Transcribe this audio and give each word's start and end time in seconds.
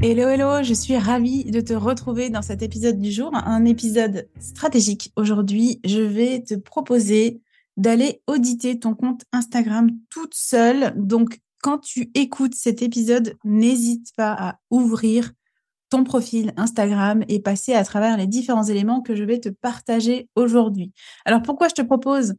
Hello, 0.00 0.28
hello, 0.28 0.62
je 0.62 0.74
suis 0.74 0.96
ravie 0.96 1.44
de 1.50 1.60
te 1.60 1.72
retrouver 1.72 2.30
dans 2.30 2.40
cet 2.40 2.62
épisode 2.62 3.00
du 3.00 3.10
jour, 3.10 3.34
un 3.34 3.64
épisode 3.64 4.28
stratégique. 4.38 5.12
Aujourd'hui, 5.16 5.80
je 5.84 6.00
vais 6.00 6.40
te 6.40 6.54
proposer 6.54 7.40
d'aller 7.76 8.22
auditer 8.28 8.78
ton 8.78 8.94
compte 8.94 9.24
Instagram 9.32 9.90
toute 10.08 10.34
seule. 10.34 10.94
Donc, 10.96 11.40
quand 11.62 11.78
tu 11.78 12.12
écoutes 12.14 12.54
cet 12.54 12.80
épisode, 12.80 13.34
n'hésite 13.42 14.12
pas 14.16 14.36
à 14.38 14.60
ouvrir 14.70 15.32
ton 15.90 16.04
profil 16.04 16.52
Instagram 16.56 17.24
et 17.28 17.40
passer 17.40 17.74
à 17.74 17.82
travers 17.82 18.16
les 18.16 18.28
différents 18.28 18.62
éléments 18.62 19.00
que 19.00 19.16
je 19.16 19.24
vais 19.24 19.40
te 19.40 19.48
partager 19.48 20.28
aujourd'hui. 20.36 20.92
Alors, 21.24 21.42
pourquoi 21.42 21.66
je 21.66 21.74
te 21.74 21.82
propose 21.82 22.34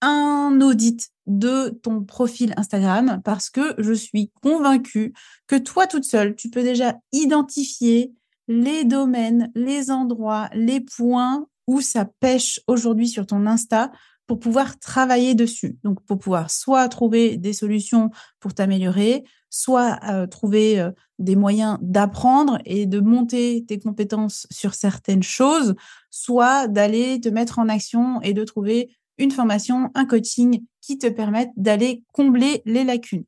un 0.00 0.60
audit 0.60 1.08
de 1.26 1.70
ton 1.82 2.02
profil 2.02 2.52
Instagram 2.56 3.20
parce 3.24 3.50
que 3.50 3.74
je 3.78 3.92
suis 3.92 4.30
convaincue 4.42 5.14
que 5.46 5.56
toi 5.56 5.86
toute 5.86 6.04
seule, 6.04 6.36
tu 6.36 6.50
peux 6.50 6.62
déjà 6.62 6.96
identifier 7.12 8.12
les 8.48 8.84
domaines, 8.84 9.50
les 9.54 9.90
endroits, 9.90 10.50
les 10.52 10.80
points 10.80 11.46
où 11.66 11.80
ça 11.80 12.04
pêche 12.20 12.60
aujourd'hui 12.66 13.08
sur 13.08 13.26
ton 13.26 13.46
Insta 13.46 13.90
pour 14.26 14.38
pouvoir 14.38 14.78
travailler 14.78 15.34
dessus. 15.34 15.78
Donc, 15.84 16.02
pour 16.04 16.18
pouvoir 16.18 16.50
soit 16.50 16.88
trouver 16.88 17.36
des 17.36 17.52
solutions 17.52 18.10
pour 18.40 18.54
t'améliorer, 18.54 19.24
soit 19.50 19.98
euh, 20.08 20.26
trouver 20.26 20.80
euh, 20.80 20.90
des 21.18 21.36
moyens 21.36 21.78
d'apprendre 21.80 22.58
et 22.64 22.86
de 22.86 23.00
monter 23.00 23.64
tes 23.66 23.78
compétences 23.78 24.46
sur 24.50 24.74
certaines 24.74 25.22
choses, 25.22 25.74
soit 26.10 26.68
d'aller 26.68 27.20
te 27.20 27.28
mettre 27.28 27.58
en 27.58 27.68
action 27.68 28.20
et 28.22 28.32
de 28.32 28.44
trouver 28.44 28.96
une 29.18 29.30
formation, 29.30 29.90
un 29.94 30.06
coaching 30.06 30.64
qui 30.80 30.98
te 30.98 31.06
permettent 31.06 31.52
d'aller 31.56 32.04
combler 32.12 32.62
les 32.64 32.84
lacunes. 32.84 33.24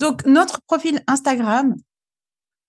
Donc, 0.00 0.24
notre 0.26 0.60
profil 0.62 1.02
Instagram, 1.06 1.76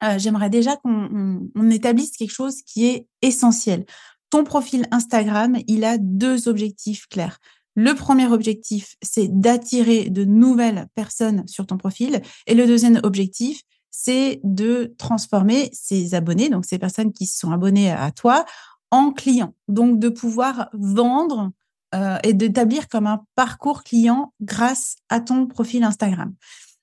euh, 0.03 0.17
j'aimerais 0.17 0.49
déjà 0.49 0.75
qu'on 0.77 1.69
établisse 1.71 2.11
quelque 2.11 2.33
chose 2.33 2.61
qui 2.63 2.85
est 2.85 3.07
essentiel. 3.21 3.85
Ton 4.29 4.43
profil 4.43 4.87
Instagram, 4.91 5.57
il 5.67 5.83
a 5.83 5.97
deux 5.97 6.47
objectifs 6.47 7.07
clairs. 7.07 7.39
Le 7.75 7.93
premier 7.93 8.27
objectif, 8.27 8.95
c'est 9.01 9.27
d'attirer 9.27 10.09
de 10.09 10.25
nouvelles 10.25 10.87
personnes 10.95 11.47
sur 11.47 11.65
ton 11.65 11.77
profil. 11.77 12.21
Et 12.45 12.53
le 12.53 12.67
deuxième 12.67 12.99
objectif, 13.03 13.61
c'est 13.89 14.39
de 14.43 14.93
transformer 14.97 15.69
ces 15.73 16.13
abonnés, 16.13 16.49
donc 16.49 16.65
ces 16.65 16.77
personnes 16.77 17.11
qui 17.11 17.25
se 17.25 17.39
sont 17.39 17.51
abonnées 17.51 17.91
à 17.91 18.11
toi, 18.11 18.45
en 18.91 19.11
clients. 19.11 19.55
Donc, 19.67 19.99
de 19.99 20.09
pouvoir 20.09 20.69
vendre 20.73 21.51
euh, 21.95 22.17
et 22.23 22.33
d'établir 22.33 22.87
comme 22.87 23.07
un 23.07 23.23
parcours 23.35 23.83
client 23.83 24.33
grâce 24.41 24.95
à 25.09 25.19
ton 25.19 25.47
profil 25.47 25.83
Instagram. 25.83 26.33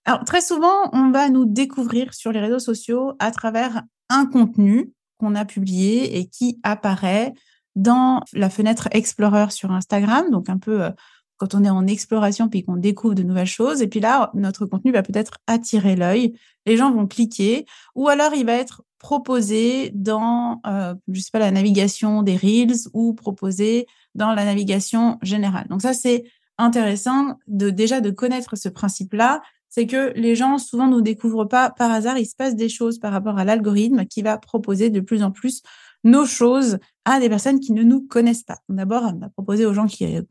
Alors, 0.05 0.25
très 0.25 0.41
souvent, 0.41 0.91
on 0.93 1.11
va 1.11 1.28
nous 1.28 1.44
découvrir 1.44 2.15
sur 2.15 2.33
les 2.33 2.41
réseaux 2.41 2.59
sociaux 2.59 3.15
à 3.19 3.31
travers 3.31 3.83
un 4.09 4.27
contenu 4.27 4.93
qu'on 5.19 5.34
a 5.34 5.44
publié 5.44 6.19
et 6.19 6.27
qui 6.27 6.59
apparaît 6.62 7.34
dans 7.75 8.22
la 8.33 8.50
fenêtre 8.50 8.89
Explorer 8.93 9.50
sur 9.50 9.71
Instagram, 9.72 10.31
donc 10.31 10.49
un 10.49 10.59
peu 10.59 10.84
euh, 10.84 10.91
quand 11.37 11.55
on 11.55 11.65
est 11.65 11.71
en 11.71 11.87
exploration 11.87 12.49
puis 12.49 12.65
qu'on 12.65 12.77
découvre 12.77 13.15
de 13.15 13.23
nouvelles 13.23 13.47
choses. 13.47 13.83
Et 13.83 13.88
puis 13.88 14.00
là, 14.00 14.31
notre 14.34 14.67
contenu 14.67 14.93
va 14.93 15.03
peut-être 15.03 15.38
attirer 15.47 15.97
l'œil. 15.97 16.34
Les 16.65 16.77
gens 16.77 16.91
vont 16.91 17.06
cliquer 17.06 17.67
ou 17.94 18.09
alors 18.09 18.34
il 18.34 18.47
va 18.47 18.55
être 18.55 18.83
proposé 18.99 19.91
dans, 19.95 20.61
euh, 20.67 20.95
je 21.09 21.21
sais 21.21 21.31
pas, 21.33 21.39
la 21.39 21.51
navigation 21.51 22.23
des 22.23 22.37
Reels 22.37 22.89
ou 22.93 23.15
proposé 23.15 23.87
dans 24.15 24.33
la 24.33 24.45
navigation 24.45 25.19
générale. 25.23 25.67
Donc 25.69 25.83
ça, 25.83 25.93
c'est 25.93 26.25
intéressant 26.59 27.39
de 27.47 27.71
déjà 27.71 28.01
de 28.01 28.11
connaître 28.11 28.56
ce 28.56 28.69
principe-là. 28.69 29.43
C'est 29.69 29.87
que 29.87 30.12
les 30.17 30.35
gens 30.35 30.59
souvent 30.59 30.87
nous 30.87 31.03
découvrent 31.03 31.45
pas 31.45 31.71
par 31.71 31.91
hasard. 31.91 32.17
Il 32.19 32.27
se 32.27 32.35
passe 32.35 32.56
des 32.56 32.69
choses 32.69 32.99
par 32.99 33.12
rapport 33.12 33.39
à 33.39 33.45
l'algorithme 33.45 34.06
qui 34.06 34.23
va 34.23 34.39
proposer 34.39 34.89
de 34.89 35.01
plus 35.01 35.23
en 35.23 35.31
plus 35.31 35.62
nos 36.05 36.25
choses 36.25 36.79
à 37.05 37.21
des 37.21 37.29
personnes 37.29 37.61
qui 37.61 37.73
ne 37.73 37.83
nous 37.83 38.01
connaissent 38.01 38.45
pas. 38.45 38.59
D'abord, 38.69 39.03
on 39.03 39.19
va 39.19 39.29
proposer 39.29 39.67
aux 39.67 39.75
gens 39.75 39.87
qui, 39.87 40.05
euh, 40.17 40.23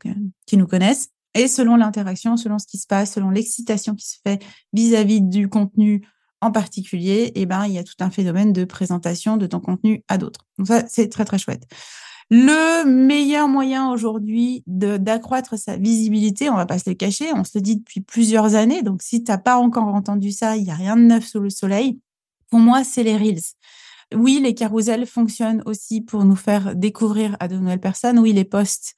qui 0.46 0.56
nous 0.56 0.66
connaissent. 0.66 1.10
Et 1.34 1.48
selon 1.48 1.76
l'interaction, 1.76 2.36
selon 2.38 2.58
ce 2.58 2.66
qui 2.66 2.78
se 2.78 2.86
passe, 2.86 3.12
selon 3.12 3.30
l'excitation 3.30 3.94
qui 3.94 4.08
se 4.08 4.16
fait 4.26 4.42
vis-à-vis 4.72 5.20
du 5.20 5.48
contenu 5.48 6.08
en 6.46 6.52
particulier, 6.52 7.32
eh 7.34 7.44
ben, 7.44 7.66
il 7.66 7.72
y 7.72 7.78
a 7.78 7.84
tout 7.84 7.96
un 8.00 8.10
phénomène 8.10 8.52
de 8.52 8.64
présentation 8.64 9.36
de 9.36 9.46
ton 9.46 9.60
contenu 9.60 10.04
à 10.08 10.16
d'autres. 10.16 10.46
Donc 10.58 10.68
ça, 10.68 10.84
c'est 10.88 11.08
très, 11.08 11.24
très 11.24 11.38
chouette. 11.38 11.66
Le 12.30 12.84
meilleur 12.84 13.46
moyen 13.46 13.90
aujourd'hui 13.90 14.64
d'accroître 14.66 15.56
sa 15.58 15.76
visibilité, 15.76 16.50
on 16.50 16.56
va 16.56 16.66
pas 16.66 16.78
se 16.78 16.88
le 16.90 16.94
cacher, 16.94 17.32
on 17.34 17.44
se 17.44 17.52
le 17.54 17.62
dit 17.62 17.76
depuis 17.76 18.00
plusieurs 18.00 18.56
années. 18.56 18.82
Donc, 18.82 19.02
si 19.02 19.22
tu 19.22 19.30
n'as 19.30 19.38
pas 19.38 19.58
encore 19.58 19.84
entendu 19.84 20.32
ça, 20.32 20.56
il 20.56 20.64
n'y 20.64 20.70
a 20.70 20.74
rien 20.74 20.96
de 20.96 21.02
neuf 21.02 21.26
sous 21.26 21.38
le 21.38 21.50
soleil. 21.50 22.00
Pour 22.50 22.58
moi, 22.58 22.82
c'est 22.82 23.04
les 23.04 23.16
Reels. 23.16 23.42
Oui, 24.14 24.40
les 24.42 24.54
carousels 24.54 25.06
fonctionnent 25.06 25.62
aussi 25.66 26.00
pour 26.00 26.24
nous 26.24 26.36
faire 26.36 26.74
découvrir 26.74 27.36
à 27.38 27.48
de 27.48 27.56
nouvelles 27.56 27.80
personnes. 27.80 28.18
Oui, 28.18 28.32
les 28.32 28.44
posts 28.44 28.96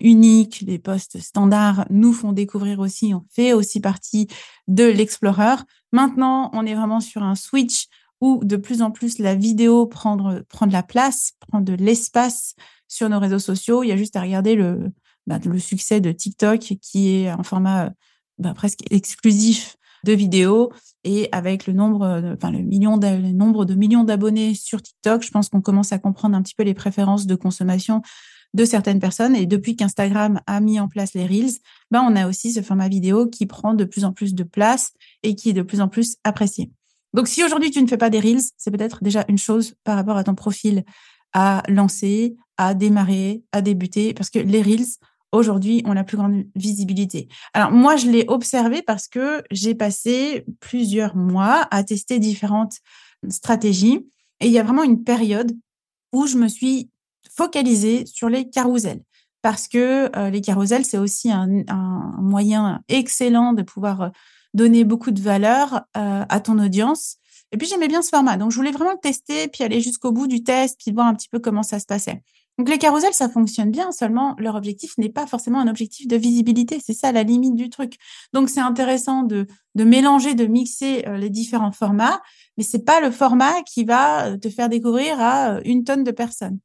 uniques, 0.00 0.62
les 0.66 0.78
posts 0.78 1.20
standards 1.20 1.86
nous 1.90 2.12
font 2.12 2.32
découvrir 2.32 2.80
aussi, 2.80 3.14
on 3.14 3.24
fait 3.30 3.52
aussi 3.52 3.80
partie 3.80 4.28
de 4.68 4.84
l'Explorer. 4.84 5.56
Maintenant, 5.92 6.50
on 6.52 6.66
est 6.66 6.74
vraiment 6.74 7.00
sur 7.00 7.22
un 7.22 7.34
switch 7.34 7.86
où 8.20 8.40
de 8.44 8.56
plus 8.56 8.82
en 8.82 8.90
plus 8.90 9.18
la 9.18 9.34
vidéo 9.34 9.86
prend 9.86 10.16
de 10.16 10.72
la 10.72 10.82
place, 10.82 11.32
prend 11.40 11.60
de 11.60 11.72
l'espace 11.72 12.54
sur 12.88 13.08
nos 13.08 13.18
réseaux 13.18 13.38
sociaux. 13.38 13.82
Il 13.82 13.88
y 13.88 13.92
a 13.92 13.96
juste 13.96 14.16
à 14.16 14.20
regarder 14.20 14.54
le, 14.54 14.92
bah, 15.26 15.38
succès 15.58 16.00
de 16.00 16.12
TikTok 16.12 16.58
qui 16.82 17.14
est 17.14 17.28
un 17.28 17.42
format 17.42 17.92
bah, 18.38 18.54
presque 18.54 18.80
exclusif 18.90 19.76
de 20.04 20.12
vidéos 20.12 20.72
et 21.04 21.28
avec 21.32 21.66
le 21.66 21.72
nombre, 21.72 22.34
enfin 22.34 22.50
le 22.50 22.60
million, 22.60 22.96
le 22.96 23.32
nombre 23.32 23.64
de 23.64 23.74
millions 23.74 24.04
d'abonnés 24.04 24.54
sur 24.54 24.82
TikTok, 24.82 25.22
je 25.22 25.30
pense 25.30 25.48
qu'on 25.48 25.60
commence 25.60 25.92
à 25.92 25.98
comprendre 25.98 26.36
un 26.36 26.42
petit 26.42 26.54
peu 26.54 26.62
les 26.62 26.74
préférences 26.74 27.26
de 27.26 27.34
consommation 27.34 28.02
de 28.54 28.64
certaines 28.64 29.00
personnes. 29.00 29.36
Et 29.36 29.46
depuis 29.46 29.76
qu'Instagram 29.76 30.40
a 30.46 30.60
mis 30.60 30.80
en 30.80 30.88
place 30.88 31.14
les 31.14 31.26
Reels, 31.26 31.58
ben 31.90 32.02
on 32.02 32.16
a 32.16 32.28
aussi 32.28 32.52
ce 32.52 32.62
format 32.62 32.88
vidéo 32.88 33.26
qui 33.26 33.46
prend 33.46 33.74
de 33.74 33.84
plus 33.84 34.04
en 34.04 34.12
plus 34.12 34.34
de 34.34 34.44
place 34.44 34.92
et 35.22 35.34
qui 35.34 35.50
est 35.50 35.54
de 35.54 35.62
plus 35.62 35.80
en 35.80 35.88
plus 35.88 36.16
apprécié. 36.24 36.70
Donc, 37.12 37.28
si 37.28 37.42
aujourd'hui 37.42 37.70
tu 37.70 37.82
ne 37.82 37.86
fais 37.86 37.96
pas 37.96 38.10
des 38.10 38.20
Reels, 38.20 38.42
c'est 38.56 38.70
peut-être 38.70 39.02
déjà 39.02 39.24
une 39.28 39.38
chose 39.38 39.74
par 39.84 39.96
rapport 39.96 40.16
à 40.16 40.24
ton 40.24 40.34
profil 40.34 40.84
à 41.32 41.62
lancer, 41.68 42.36
à 42.56 42.74
démarrer, 42.74 43.42
à 43.52 43.62
débuter, 43.62 44.14
parce 44.14 44.30
que 44.30 44.38
les 44.38 44.62
Reels, 44.62 44.86
aujourd'hui, 45.32 45.82
ont 45.84 45.92
la 45.92 46.04
plus 46.04 46.16
grande 46.16 46.44
visibilité. 46.56 47.28
Alors, 47.54 47.70
moi, 47.70 47.96
je 47.96 48.10
l'ai 48.10 48.24
observé 48.28 48.82
parce 48.82 49.06
que 49.06 49.42
j'ai 49.50 49.74
passé 49.74 50.44
plusieurs 50.58 51.16
mois 51.16 51.68
à 51.70 51.84
tester 51.84 52.18
différentes 52.18 52.78
stratégies 53.28 54.06
et 54.40 54.46
il 54.46 54.52
y 54.52 54.58
a 54.58 54.62
vraiment 54.62 54.82
une 54.82 55.04
période 55.04 55.52
où 56.12 56.26
je 56.26 56.36
me 56.36 56.48
suis 56.48 56.90
focalisée 57.34 58.06
sur 58.06 58.28
les 58.28 58.48
carousels 58.48 59.02
parce 59.42 59.68
que 59.68 60.16
euh, 60.16 60.30
les 60.30 60.40
carousels, 60.40 60.84
c'est 60.84 60.98
aussi 60.98 61.30
un, 61.30 61.48
un, 61.68 62.14
moyen 62.18 62.82
excellent 62.88 63.52
de 63.52 63.62
pouvoir 63.62 64.00
euh, 64.02 64.08
donner 64.54 64.84
beaucoup 64.84 65.10
de 65.10 65.20
valeur 65.20 65.82
euh, 65.96 66.24
à 66.28 66.40
ton 66.40 66.58
audience. 66.58 67.16
Et 67.52 67.56
puis 67.56 67.66
j'aimais 67.66 67.88
bien 67.88 68.02
ce 68.02 68.10
format, 68.10 68.36
donc 68.36 68.52
je 68.52 68.56
voulais 68.56 68.70
vraiment 68.70 68.92
le 68.92 69.00
tester, 69.00 69.48
puis 69.48 69.64
aller 69.64 69.80
jusqu'au 69.80 70.12
bout 70.12 70.28
du 70.28 70.44
test, 70.44 70.78
puis 70.78 70.92
voir 70.92 71.06
un 71.06 71.14
petit 71.14 71.28
peu 71.28 71.40
comment 71.40 71.62
ça 71.62 71.80
se 71.80 71.86
passait. 71.86 72.22
Donc 72.60 72.68
les 72.68 72.76
carousels, 72.76 73.14
ça 73.14 73.30
fonctionne 73.30 73.70
bien, 73.70 73.90
seulement 73.90 74.36
leur 74.36 74.54
objectif 74.54 74.98
n'est 74.98 75.08
pas 75.08 75.26
forcément 75.26 75.60
un 75.60 75.66
objectif 75.66 76.06
de 76.06 76.16
visibilité. 76.16 76.78
C'est 76.84 76.92
ça 76.92 77.10
la 77.10 77.22
limite 77.22 77.54
du 77.54 77.70
truc. 77.70 77.96
Donc 78.34 78.50
c'est 78.50 78.60
intéressant 78.60 79.22
de, 79.22 79.46
mélanger, 79.74 80.34
de 80.34 80.44
mixer 80.44 81.08
euh, 81.08 81.16
les 81.16 81.30
différents 81.30 81.72
formats, 81.72 82.20
mais 82.58 82.62
c'est 82.62 82.84
pas 82.84 83.00
le 83.00 83.10
format 83.10 83.62
qui 83.62 83.84
va 83.84 84.26
euh, 84.26 84.36
te 84.36 84.50
faire 84.50 84.68
découvrir 84.68 85.18
à 85.18 85.52
euh, 85.54 85.60
une 85.64 85.84
tonne 85.84 86.04
de 86.04 86.10
personnes. 86.10 86.58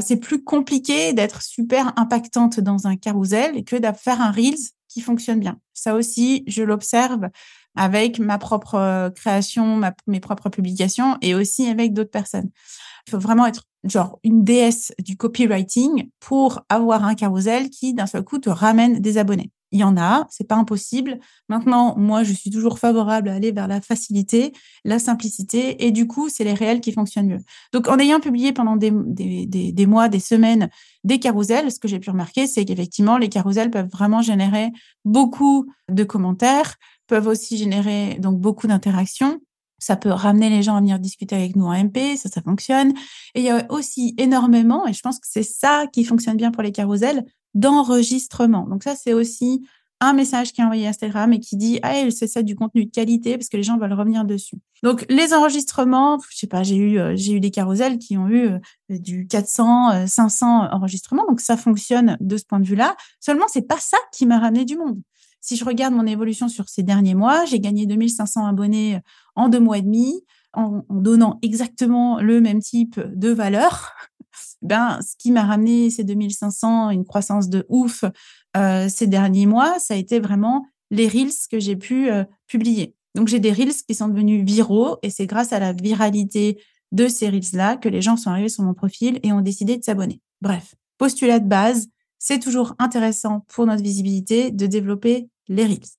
c'est 0.00 0.18
plus 0.18 0.44
compliqué 0.44 1.12
d'être 1.12 1.42
super 1.42 1.92
impactante 1.96 2.60
dans 2.60 2.86
un 2.86 2.94
carousel 2.94 3.64
que 3.64 3.74
de 3.74 3.88
faire 3.98 4.20
un 4.20 4.30
Reels 4.30 4.70
qui 4.86 5.00
fonctionne 5.00 5.40
bien. 5.40 5.58
Ça 5.74 5.96
aussi, 5.96 6.44
je 6.46 6.62
l'observe 6.62 7.30
avec 7.76 8.18
ma 8.18 8.38
propre 8.38 9.10
création, 9.16 9.80
mes 10.06 10.20
propres 10.20 10.48
publications 10.48 11.16
et 11.20 11.34
aussi 11.34 11.68
avec 11.68 11.92
d'autres 11.92 12.10
personnes. 12.10 12.50
Il 13.06 13.10
faut 13.10 13.18
vraiment 13.18 13.46
être 13.46 13.64
genre 13.84 14.18
une 14.22 14.44
déesse 14.44 14.92
du 14.98 15.16
copywriting 15.16 16.10
pour 16.20 16.60
avoir 16.68 17.04
un 17.04 17.14
carousel 17.14 17.70
qui 17.70 17.94
d'un 17.94 18.06
seul 18.06 18.22
coup 18.22 18.38
te 18.38 18.50
ramène 18.50 19.00
des 19.00 19.18
abonnés. 19.18 19.50
Il 19.72 19.80
y 19.80 19.84
en 19.84 19.96
a, 19.96 20.26
c'est 20.30 20.46
pas 20.46 20.56
impossible. 20.56 21.18
Maintenant, 21.48 21.96
moi, 21.96 22.24
je 22.24 22.34
suis 22.34 22.50
toujours 22.50 22.78
favorable 22.78 23.30
à 23.30 23.34
aller 23.34 23.52
vers 23.52 23.66
la 23.68 23.80
facilité, 23.80 24.52
la 24.84 24.98
simplicité, 24.98 25.86
et 25.86 25.90
du 25.90 26.06
coup, 26.06 26.28
c'est 26.28 26.44
les 26.44 26.52
réels 26.52 26.82
qui 26.82 26.92
fonctionnent 26.92 27.28
mieux. 27.28 27.40
Donc, 27.72 27.88
en 27.88 27.98
ayant 27.98 28.20
publié 28.20 28.52
pendant 28.52 28.76
des, 28.76 28.92
des 28.92 29.86
mois, 29.86 30.10
des 30.10 30.20
semaines, 30.20 30.68
des 31.04 31.18
carousels, 31.18 31.72
ce 31.72 31.78
que 31.78 31.88
j'ai 31.88 31.98
pu 31.98 32.10
remarquer, 32.10 32.46
c'est 32.46 32.66
qu'effectivement, 32.66 33.16
les 33.16 33.30
carousels 33.30 33.70
peuvent 33.70 33.88
vraiment 33.88 34.20
générer 34.20 34.68
beaucoup 35.06 35.66
de 35.90 36.04
commentaires, 36.04 36.74
peuvent 37.06 37.26
aussi 37.26 37.56
générer 37.56 38.16
donc 38.18 38.38
beaucoup 38.38 38.66
d'interactions. 38.66 39.40
Ça 39.78 39.96
peut 39.96 40.10
ramener 40.10 40.48
les 40.48 40.62
gens 40.62 40.76
à 40.76 40.80
venir 40.80 40.98
discuter 40.98 41.34
avec 41.34 41.56
nous 41.56 41.66
en 41.66 41.84
MP, 41.84 42.16
ça, 42.16 42.28
ça 42.28 42.40
fonctionne. 42.40 42.92
Et 43.34 43.40
il 43.40 43.44
y 43.44 43.50
a 43.50 43.66
aussi 43.70 44.14
énormément, 44.16 44.86
et 44.86 44.92
je 44.92 45.00
pense 45.00 45.18
que 45.18 45.26
c'est 45.28 45.42
ça 45.42 45.86
qui 45.92 46.04
fonctionne 46.04 46.36
bien 46.36 46.52
pour 46.52 46.62
les 46.62 46.72
carousels, 46.72 47.24
d'enregistrement. 47.54 48.66
Donc 48.68 48.82
ça, 48.84 48.94
c'est 48.96 49.12
aussi 49.12 49.66
un 50.02 50.14
message 50.14 50.52
qui 50.52 50.60
est 50.60 50.64
envoyé 50.64 50.86
à 50.86 50.90
Instagram 50.90 51.32
et 51.32 51.38
qui 51.38 51.56
dit 51.56 51.78
ah 51.82 52.10
c'est 52.10 52.26
ça 52.26 52.42
du 52.42 52.56
contenu 52.56 52.86
de 52.86 52.90
qualité 52.90 53.38
parce 53.38 53.48
que 53.48 53.56
les 53.56 53.62
gens 53.62 53.78
veulent 53.78 53.92
revenir 53.92 54.24
dessus. 54.24 54.56
Donc 54.82 55.06
les 55.08 55.32
enregistrements, 55.32 56.18
je 56.28 56.38
sais 56.38 56.48
pas, 56.48 56.64
j'ai 56.64 56.74
eu 56.74 56.98
euh, 56.98 57.12
j'ai 57.14 57.34
eu 57.34 57.40
des 57.40 57.52
carousels 57.52 57.98
qui 57.98 58.18
ont 58.18 58.28
eu 58.28 58.48
euh, 58.48 58.58
du 58.88 59.28
400 59.28 60.08
500 60.08 60.64
euh, 60.64 60.68
enregistrements 60.72 61.24
donc 61.28 61.40
ça 61.40 61.56
fonctionne 61.56 62.16
de 62.20 62.36
ce 62.36 62.44
point 62.44 62.58
de 62.58 62.66
vue-là. 62.66 62.96
Seulement 63.20 63.46
c'est 63.46 63.62
pas 63.62 63.78
ça 63.78 63.96
qui 64.12 64.26
m'a 64.26 64.40
ramené 64.40 64.64
du 64.64 64.76
monde. 64.76 65.00
Si 65.42 65.56
je 65.56 65.64
regarde 65.64 65.92
mon 65.92 66.06
évolution 66.06 66.48
sur 66.48 66.68
ces 66.68 66.84
derniers 66.84 67.16
mois, 67.16 67.44
j'ai 67.44 67.58
gagné 67.58 67.84
2500 67.84 68.46
abonnés 68.46 69.00
en 69.34 69.48
deux 69.48 69.58
mois 69.58 69.78
et 69.78 69.82
demi 69.82 70.24
en, 70.54 70.84
donnant 70.88 71.40
exactement 71.42 72.20
le 72.20 72.40
même 72.40 72.60
type 72.60 72.98
de 73.00 73.28
valeur. 73.28 73.92
Ben, 74.62 75.00
ce 75.02 75.16
qui 75.18 75.32
m'a 75.32 75.42
ramené 75.42 75.90
ces 75.90 76.04
2500, 76.04 76.90
une 76.90 77.04
croissance 77.04 77.48
de 77.48 77.66
ouf 77.68 78.04
euh, 78.56 78.88
ces 78.88 79.08
derniers 79.08 79.44
mois, 79.44 79.78
ça 79.80 79.94
a 79.94 79.96
été 79.96 80.20
vraiment 80.20 80.64
les 80.92 81.08
reels 81.08 81.32
que 81.50 81.58
j'ai 81.58 81.74
pu 81.74 82.08
euh, 82.08 82.22
publier. 82.46 82.94
Donc, 83.16 83.26
j'ai 83.26 83.40
des 83.40 83.52
reels 83.52 83.74
qui 83.86 83.94
sont 83.94 84.06
devenus 84.06 84.44
viraux 84.44 84.98
et 85.02 85.10
c'est 85.10 85.26
grâce 85.26 85.52
à 85.52 85.58
la 85.58 85.72
viralité 85.72 86.62
de 86.92 87.08
ces 87.08 87.28
reels-là 87.28 87.76
que 87.76 87.88
les 87.88 88.00
gens 88.00 88.16
sont 88.16 88.30
arrivés 88.30 88.48
sur 88.48 88.62
mon 88.62 88.72
profil 88.72 89.18
et 89.24 89.32
ont 89.32 89.40
décidé 89.40 89.76
de 89.76 89.82
s'abonner. 89.82 90.20
Bref, 90.40 90.76
postulat 90.96 91.40
de 91.40 91.48
base, 91.48 91.88
c'est 92.24 92.38
toujours 92.38 92.76
intéressant 92.78 93.44
pour 93.48 93.66
notre 93.66 93.82
visibilité 93.82 94.52
de 94.52 94.66
développer 94.66 95.28
les 95.48 95.64
Reels. 95.64 95.90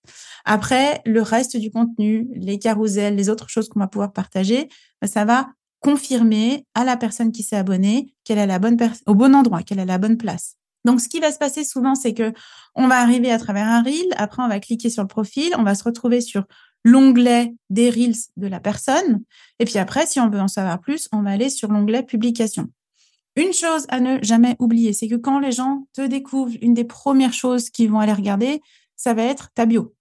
Après, 0.46 1.02
le 1.06 1.22
reste 1.22 1.58
du 1.58 1.70
contenu, 1.70 2.30
les 2.34 2.60
carousels, 2.60 3.18
les 3.18 3.30
autres 3.30 3.50
choses 3.50 3.68
qu'on 3.68 3.82
va 3.82 3.88
pouvoir 3.88 4.14
partager, 4.14 4.70
bah, 5.02 5.08
ça 5.10 5.26
va 5.26 5.50
confirmer 5.82 6.66
à 6.76 6.86
la 6.86 6.96
personne 6.96 7.34
qui 7.34 7.44
s'est 7.44 7.58
abonnée 7.58 8.14
qu'elle 8.24 8.38
est 8.38 9.00
au 9.06 9.16
bon 9.16 9.36
endroit, 9.36 9.64
qu'elle 9.64 9.82
a 9.82 9.86
la 9.86 9.98
bonne 9.98 10.16
place. 10.16 10.56
Donc, 10.86 11.02
ce 11.02 11.10
qui 11.10 11.20
va 11.20 11.30
se 11.30 11.38
passer 11.38 11.66
souvent, 11.66 11.94
c'est 11.94 12.14
que 12.14 12.32
on 12.74 12.88
va 12.88 13.02
arriver 13.02 13.30
à 13.30 13.38
travers 13.38 13.68
un 13.68 13.84
reel. 13.84 14.08
Après, 14.16 14.42
on 14.42 14.48
va 14.48 14.62
cliquer 14.62 14.90
sur 14.90 15.04
le 15.04 15.10
profil. 15.10 15.52
On 15.58 15.64
va 15.64 15.76
se 15.76 15.84
retrouver 15.84 16.22
sur 16.22 16.46
l'onglet 16.86 17.54
des 17.70 17.90
reels 17.90 18.16
de 18.38 18.48
la 18.48 18.62
personne. 18.62 19.24
Et 19.60 19.66
puis 19.66 19.78
après, 19.78 20.06
si 20.06 20.22
on 20.22 20.30
veut 20.30 20.40
en 20.40 20.48
savoir 20.48 20.80
plus, 20.80 21.10
on 21.12 21.22
va 21.22 21.32
aller 21.32 21.50
sur 21.50 21.70
l'onglet 21.70 22.04
publication. 22.04 22.70
Une 23.36 23.54
chose 23.54 23.86
à 23.90 24.00
ne 24.00 24.20
jamais 24.22 24.56
oublier, 24.60 24.94
c'est 24.94 25.08
que 25.08 25.16
quand 25.16 25.40
les 25.40 25.52
gens 25.52 25.88
te 25.94 26.02
découvrent, 26.02 26.54
une 26.62 26.74
des 26.74 26.84
premières 26.84 27.34
choses 27.34 27.70
qu'ils 27.70 27.90
vont 27.90 28.00
aller 28.00 28.14
regarder, 28.14 28.62
ça 28.96 29.14
va 29.14 29.24
être 29.24 29.50
ta 29.56 29.66
bio. 29.66 29.96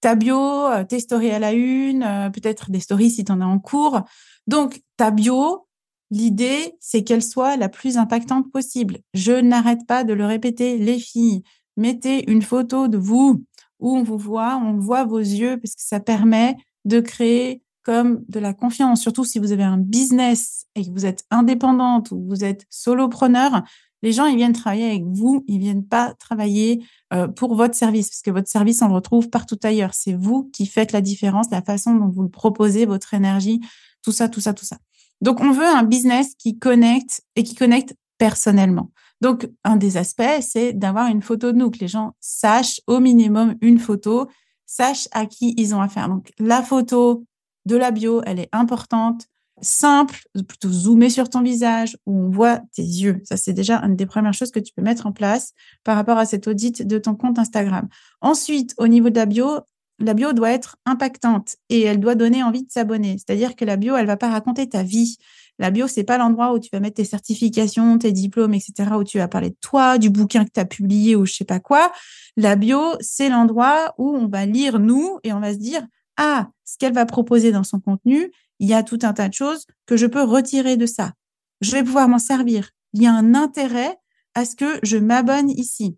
Ta 0.00 0.14
bio, 0.14 0.38
euh, 0.38 0.84
tes 0.84 1.00
stories 1.00 1.30
à 1.30 1.38
la 1.38 1.52
une, 1.52 2.02
euh, 2.02 2.30
peut-être 2.30 2.70
des 2.70 2.80
stories 2.80 3.10
si 3.10 3.24
tu 3.24 3.32
as 3.32 3.34
en 3.34 3.58
cours. 3.58 4.02
Donc, 4.46 4.80
ta 4.96 5.10
bio, 5.10 5.66
l'idée, 6.10 6.76
c'est 6.80 7.04
qu'elle 7.04 7.22
soit 7.22 7.56
la 7.56 7.68
plus 7.68 7.98
impactante 7.98 8.50
possible. 8.52 8.98
Je 9.14 9.32
n'arrête 9.32 9.86
pas 9.86 10.04
de 10.04 10.12
le 10.12 10.24
répéter, 10.24 10.78
les 10.78 10.98
filles, 10.98 11.42
mettez 11.76 12.30
une 12.30 12.42
photo 12.42 12.88
de 12.88 12.98
vous 12.98 13.44
où 13.80 13.96
on 13.96 14.02
vous 14.02 14.18
voit, 14.18 14.56
on 14.56 14.78
voit 14.78 15.04
vos 15.04 15.18
yeux, 15.18 15.58
parce 15.58 15.74
que 15.74 15.82
ça 15.82 16.00
permet 16.00 16.56
de 16.84 17.00
créer 17.00 17.62
comme 17.82 18.24
de 18.28 18.38
la 18.40 18.52
confiance, 18.54 19.00
surtout 19.00 19.24
si 19.24 19.38
vous 19.38 19.52
avez 19.52 19.62
un 19.62 19.78
business 19.78 20.66
et 20.74 20.84
que 20.84 20.90
vous 20.90 21.06
êtes 21.06 21.24
indépendante 21.30 22.10
ou 22.10 22.24
vous 22.28 22.44
êtes 22.44 22.66
solopreneur, 22.70 23.62
les 24.02 24.12
gens, 24.12 24.26
ils 24.26 24.36
viennent 24.36 24.54
travailler 24.54 24.86
avec 24.86 25.04
vous, 25.04 25.44
ils 25.46 25.58
viennent 25.58 25.84
pas 25.84 26.14
travailler 26.14 26.82
euh, 27.12 27.28
pour 27.28 27.54
votre 27.54 27.74
service, 27.74 28.08
parce 28.08 28.22
que 28.22 28.30
votre 28.30 28.48
service, 28.48 28.80
on 28.82 28.88
le 28.88 28.94
retrouve 28.94 29.28
partout 29.28 29.58
ailleurs. 29.62 29.94
C'est 29.94 30.14
vous 30.14 30.44
qui 30.52 30.66
faites 30.66 30.92
la 30.92 31.00
différence, 31.00 31.50
la 31.50 31.62
façon 31.62 31.94
dont 31.94 32.08
vous 32.08 32.22
le 32.22 32.30
proposez, 32.30 32.86
votre 32.86 33.12
énergie, 33.14 33.60
tout 34.02 34.12
ça, 34.12 34.28
tout 34.28 34.40
ça, 34.40 34.54
tout 34.54 34.64
ça. 34.64 34.78
Donc, 35.20 35.40
on 35.40 35.50
veut 35.50 35.66
un 35.66 35.82
business 35.82 36.34
qui 36.38 36.58
connecte 36.58 37.22
et 37.36 37.42
qui 37.42 37.54
connecte 37.54 37.94
personnellement. 38.16 38.90
Donc, 39.20 39.50
un 39.64 39.76
des 39.76 39.98
aspects, 39.98 40.40
c'est 40.40 40.72
d'avoir 40.72 41.08
une 41.08 41.20
photo 41.20 41.52
de 41.52 41.58
nous, 41.58 41.70
que 41.70 41.78
les 41.78 41.88
gens 41.88 42.14
sachent 42.20 42.80
au 42.86 43.00
minimum 43.00 43.56
une 43.60 43.78
photo, 43.78 44.28
sachent 44.64 45.08
à 45.12 45.26
qui 45.26 45.54
ils 45.58 45.74
ont 45.74 45.82
affaire. 45.82 46.08
Donc, 46.08 46.32
la 46.38 46.62
photo 46.62 47.26
de 47.66 47.76
la 47.76 47.90
bio, 47.90 48.22
elle 48.26 48.38
est 48.38 48.48
importante 48.52 49.26
simple, 49.62 50.20
plutôt 50.48 50.70
zoomer 50.70 51.10
sur 51.10 51.28
ton 51.28 51.42
visage, 51.42 51.96
où 52.06 52.18
on 52.18 52.30
voit 52.30 52.60
tes 52.72 52.82
yeux. 52.82 53.20
Ça, 53.24 53.36
c'est 53.36 53.52
déjà 53.52 53.80
une 53.82 53.96
des 53.96 54.06
premières 54.06 54.32
choses 54.32 54.50
que 54.50 54.60
tu 54.60 54.72
peux 54.72 54.82
mettre 54.82 55.06
en 55.06 55.12
place 55.12 55.52
par 55.84 55.96
rapport 55.96 56.18
à 56.18 56.24
cette 56.24 56.48
audit 56.48 56.86
de 56.86 56.98
ton 56.98 57.14
compte 57.14 57.38
Instagram. 57.38 57.88
Ensuite, 58.20 58.74
au 58.78 58.88
niveau 58.88 59.10
de 59.10 59.16
la 59.16 59.26
bio, 59.26 59.60
la 59.98 60.14
bio 60.14 60.32
doit 60.32 60.50
être 60.50 60.76
impactante 60.86 61.56
et 61.68 61.82
elle 61.82 62.00
doit 62.00 62.14
donner 62.14 62.42
envie 62.42 62.64
de 62.64 62.70
s'abonner. 62.70 63.16
C'est-à-dire 63.18 63.54
que 63.54 63.64
la 63.64 63.76
bio, 63.76 63.96
elle 63.96 64.06
va 64.06 64.16
pas 64.16 64.30
raconter 64.30 64.68
ta 64.68 64.82
vie. 64.82 65.18
La 65.58 65.70
bio, 65.70 65.86
c'est 65.88 66.04
pas 66.04 66.16
l'endroit 66.16 66.54
où 66.54 66.58
tu 66.58 66.70
vas 66.72 66.80
mettre 66.80 66.96
tes 66.96 67.04
certifications, 67.04 67.98
tes 67.98 68.12
diplômes, 68.12 68.54
etc., 68.54 68.92
où 68.96 69.04
tu 69.04 69.18
vas 69.18 69.28
parler 69.28 69.50
de 69.50 69.58
toi, 69.60 69.98
du 69.98 70.08
bouquin 70.08 70.46
que 70.46 70.50
tu 70.54 70.60
as 70.60 70.64
publié 70.64 71.16
ou 71.16 71.26
je 71.26 71.34
sais 71.34 71.44
pas 71.44 71.60
quoi. 71.60 71.92
La 72.38 72.56
bio, 72.56 72.80
c'est 73.00 73.28
l'endroit 73.28 73.94
où 73.98 74.16
on 74.16 74.26
va 74.26 74.46
lire 74.46 74.78
nous 74.78 75.18
et 75.22 75.34
on 75.34 75.40
va 75.40 75.52
se 75.52 75.58
dire, 75.58 75.82
ah, 76.16 76.50
ce 76.64 76.76
qu'elle 76.78 76.92
va 76.92 77.06
proposer 77.06 77.52
dans 77.52 77.64
son 77.64 77.80
contenu, 77.80 78.30
il 78.58 78.68
y 78.68 78.74
a 78.74 78.82
tout 78.82 78.98
un 79.02 79.12
tas 79.12 79.28
de 79.28 79.34
choses 79.34 79.66
que 79.86 79.96
je 79.96 80.06
peux 80.06 80.22
retirer 80.22 80.76
de 80.76 80.86
ça. 80.86 81.12
Je 81.60 81.72
vais 81.72 81.82
pouvoir 81.82 82.08
m'en 82.08 82.18
servir. 82.18 82.70
Il 82.92 83.02
y 83.02 83.06
a 83.06 83.12
un 83.12 83.34
intérêt 83.34 83.96
à 84.34 84.44
ce 84.44 84.54
que 84.56 84.78
je 84.82 84.96
m'abonne 84.96 85.50
ici. 85.50 85.96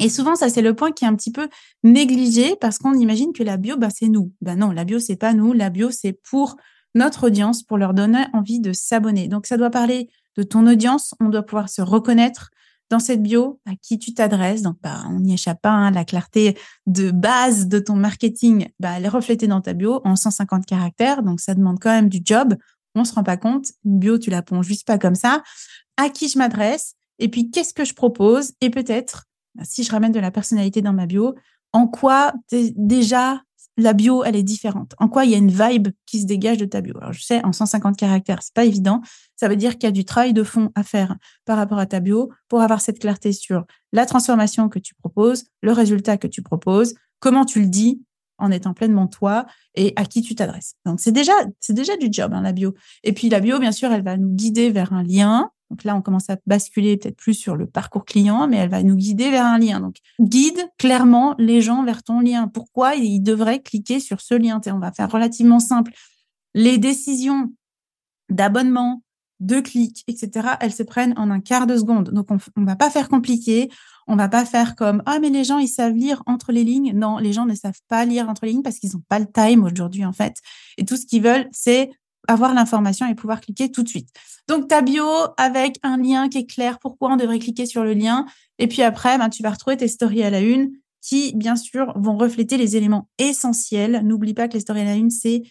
Et 0.00 0.08
souvent, 0.08 0.34
ça, 0.34 0.48
c'est 0.48 0.62
le 0.62 0.74
point 0.74 0.90
qui 0.90 1.04
est 1.04 1.08
un 1.08 1.14
petit 1.14 1.30
peu 1.30 1.48
négligé 1.82 2.56
parce 2.60 2.78
qu'on 2.78 2.94
imagine 2.94 3.32
que 3.32 3.42
la 3.42 3.56
bio, 3.56 3.76
ben, 3.76 3.90
c'est 3.90 4.08
nous. 4.08 4.32
Ben 4.40 4.56
non, 4.56 4.70
la 4.70 4.84
bio, 4.84 4.98
c'est 4.98 5.16
pas 5.16 5.32
nous. 5.32 5.52
La 5.52 5.70
bio, 5.70 5.90
c'est 5.90 6.12
pour 6.12 6.56
notre 6.94 7.26
audience, 7.26 7.62
pour 7.62 7.78
leur 7.78 7.94
donner 7.94 8.24
envie 8.32 8.60
de 8.60 8.72
s'abonner. 8.72 9.28
Donc, 9.28 9.46
ça 9.46 9.56
doit 9.56 9.70
parler 9.70 10.08
de 10.36 10.42
ton 10.42 10.66
audience. 10.66 11.14
On 11.20 11.28
doit 11.28 11.44
pouvoir 11.44 11.68
se 11.68 11.82
reconnaître 11.82 12.50
dans 12.90 12.98
cette 12.98 13.22
bio 13.22 13.60
à 13.66 13.72
qui 13.80 13.98
tu 13.98 14.14
t'adresses. 14.14 14.62
Donc, 14.62 14.76
bah, 14.82 15.04
on 15.08 15.20
n'y 15.20 15.34
échappe 15.34 15.60
pas. 15.62 15.70
Hein, 15.70 15.90
la 15.90 16.04
clarté 16.04 16.56
de 16.86 17.10
base 17.10 17.66
de 17.66 17.78
ton 17.78 17.96
marketing, 17.96 18.68
bah, 18.78 18.94
elle 18.96 19.04
est 19.04 19.08
reflétée 19.08 19.46
dans 19.46 19.60
ta 19.60 19.72
bio 19.72 20.00
en 20.04 20.16
150 20.16 20.66
caractères. 20.66 21.22
Donc, 21.22 21.40
ça 21.40 21.54
demande 21.54 21.78
quand 21.80 21.90
même 21.90 22.08
du 22.08 22.20
job. 22.24 22.54
On 22.94 23.04
se 23.04 23.14
rend 23.14 23.24
pas 23.24 23.36
compte. 23.36 23.66
Une 23.84 23.98
bio, 23.98 24.18
tu 24.18 24.30
la 24.30 24.42
ponds 24.42 24.62
juste 24.62 24.86
pas 24.86 24.98
comme 24.98 25.14
ça. 25.14 25.42
À 25.96 26.08
qui 26.08 26.28
je 26.28 26.38
m'adresse? 26.38 26.94
Et 27.18 27.28
puis, 27.28 27.50
qu'est-ce 27.50 27.74
que 27.74 27.84
je 27.84 27.94
propose? 27.94 28.52
Et 28.60 28.70
peut-être, 28.70 29.24
bah, 29.54 29.64
si 29.64 29.82
je 29.84 29.90
ramène 29.90 30.12
de 30.12 30.20
la 30.20 30.30
personnalité 30.30 30.82
dans 30.82 30.92
ma 30.92 31.06
bio, 31.06 31.34
en 31.72 31.88
quoi 31.88 32.32
déjà 32.50 33.42
la 33.76 33.92
bio, 33.92 34.24
elle 34.24 34.36
est 34.36 34.42
différente. 34.42 34.94
En 34.98 35.08
quoi 35.08 35.24
il 35.24 35.32
y 35.32 35.34
a 35.34 35.38
une 35.38 35.50
vibe 35.50 35.88
qui 36.06 36.20
se 36.20 36.26
dégage 36.26 36.58
de 36.58 36.64
ta 36.64 36.80
bio? 36.80 36.94
Alors, 36.98 37.12
je 37.12 37.22
sais, 37.22 37.44
en 37.44 37.52
150 37.52 37.96
caractères, 37.96 38.42
c'est 38.42 38.54
pas 38.54 38.64
évident. 38.64 39.00
Ça 39.36 39.48
veut 39.48 39.56
dire 39.56 39.72
qu'il 39.72 39.84
y 39.84 39.86
a 39.86 39.92
du 39.92 40.04
travail 40.04 40.32
de 40.32 40.42
fond 40.44 40.70
à 40.74 40.82
faire 40.82 41.16
par 41.44 41.56
rapport 41.56 41.78
à 41.78 41.86
ta 41.86 42.00
bio 42.00 42.30
pour 42.48 42.60
avoir 42.60 42.80
cette 42.80 43.00
clarté 43.00 43.32
sur 43.32 43.64
la 43.92 44.06
transformation 44.06 44.68
que 44.68 44.78
tu 44.78 44.94
proposes, 44.94 45.44
le 45.62 45.72
résultat 45.72 46.16
que 46.16 46.26
tu 46.26 46.42
proposes, 46.42 46.94
comment 47.18 47.44
tu 47.44 47.60
le 47.60 47.66
dis 47.66 48.02
en 48.38 48.50
étant 48.50 48.74
pleinement 48.74 49.06
toi 49.06 49.46
et 49.74 49.92
à 49.96 50.04
qui 50.04 50.22
tu 50.22 50.34
t'adresses. 50.34 50.74
Donc, 50.84 51.00
c'est 51.00 51.12
déjà, 51.12 51.32
c'est 51.60 51.72
déjà 51.72 51.96
du 51.96 52.08
job, 52.10 52.32
hein, 52.34 52.42
la 52.42 52.52
bio. 52.52 52.74
Et 53.02 53.12
puis, 53.12 53.28
la 53.28 53.40
bio, 53.40 53.58
bien 53.58 53.72
sûr, 53.72 53.92
elle 53.92 54.02
va 54.02 54.16
nous 54.16 54.34
guider 54.34 54.70
vers 54.70 54.92
un 54.92 55.02
lien 55.02 55.50
donc 55.74 55.82
là, 55.82 55.96
on 55.96 56.02
commence 56.02 56.30
à 56.30 56.36
basculer 56.46 56.96
peut-être 56.96 57.16
plus 57.16 57.34
sur 57.34 57.56
le 57.56 57.66
parcours 57.66 58.04
client, 58.04 58.46
mais 58.46 58.58
elle 58.58 58.70
va 58.70 58.84
nous 58.84 58.94
guider 58.94 59.32
vers 59.32 59.44
un 59.44 59.58
lien. 59.58 59.80
Donc, 59.80 59.96
guide 60.20 60.64
clairement 60.78 61.34
les 61.36 61.60
gens 61.60 61.82
vers 61.82 62.04
ton 62.04 62.20
lien. 62.20 62.46
Pourquoi 62.46 62.94
ils 62.94 63.18
devraient 63.18 63.60
cliquer 63.60 63.98
sur 63.98 64.20
ce 64.20 64.34
lien? 64.34 64.60
On 64.68 64.78
va 64.78 64.92
faire 64.92 65.10
relativement 65.10 65.58
simple. 65.58 65.90
Les 66.54 66.78
décisions 66.78 67.52
d'abonnement, 68.30 69.02
deux 69.40 69.62
clics, 69.62 70.04
etc., 70.06 70.50
elles 70.60 70.72
se 70.72 70.84
prennent 70.84 71.14
en 71.16 71.28
un 71.28 71.40
quart 71.40 71.66
de 71.66 71.76
seconde. 71.76 72.10
Donc, 72.10 72.30
on 72.30 72.38
ne 72.60 72.66
va 72.66 72.76
pas 72.76 72.88
faire 72.88 73.08
compliqué. 73.08 73.68
On 74.06 74.14
va 74.14 74.28
pas 74.28 74.44
faire 74.44 74.76
comme 74.76 75.02
ah 75.06 75.18
mais 75.18 75.30
les 75.30 75.42
gens 75.42 75.58
ils 75.58 75.66
savent 75.66 75.94
lire 75.94 76.22
entre 76.26 76.52
les 76.52 76.62
lignes. 76.62 76.92
Non, 76.94 77.18
les 77.18 77.32
gens 77.32 77.46
ne 77.46 77.54
savent 77.56 77.80
pas 77.88 78.04
lire 78.04 78.28
entre 78.28 78.44
les 78.44 78.52
lignes 78.52 78.62
parce 78.62 78.78
qu'ils 78.78 78.92
n'ont 78.92 79.02
pas 79.08 79.18
le 79.18 79.26
time 79.26 79.64
aujourd'hui 79.64 80.04
en 80.04 80.12
fait. 80.12 80.36
Et 80.76 80.84
tout 80.84 80.96
ce 80.98 81.06
qu'ils 81.06 81.22
veulent 81.22 81.48
c'est 81.52 81.90
avoir 82.28 82.54
l'information 82.54 83.06
et 83.06 83.14
pouvoir 83.14 83.40
cliquer 83.40 83.70
tout 83.70 83.82
de 83.82 83.88
suite. 83.88 84.08
Donc 84.48 84.68
ta 84.68 84.82
bio 84.82 85.04
avec 85.36 85.78
un 85.82 85.96
lien 85.96 86.28
qui 86.28 86.38
est 86.38 86.46
clair, 86.46 86.78
pourquoi 86.78 87.12
on 87.12 87.16
devrait 87.16 87.38
cliquer 87.38 87.66
sur 87.66 87.84
le 87.84 87.94
lien? 87.94 88.26
Et 88.58 88.66
puis 88.68 88.82
après, 88.82 89.18
ben, 89.18 89.28
tu 89.28 89.42
vas 89.42 89.50
retrouver 89.50 89.76
tes 89.76 89.88
stories 89.88 90.22
à 90.22 90.30
la 90.30 90.40
une 90.40 90.72
qui, 91.00 91.34
bien 91.36 91.56
sûr, 91.56 91.92
vont 91.96 92.16
refléter 92.16 92.56
les 92.56 92.76
éléments 92.76 93.10
essentiels. 93.18 94.00
N'oublie 94.04 94.32
pas 94.32 94.48
que 94.48 94.54
les 94.54 94.60
stories 94.60 94.80
à 94.80 94.84
la 94.84 94.94
une, 94.94 95.10
c'est 95.10 95.42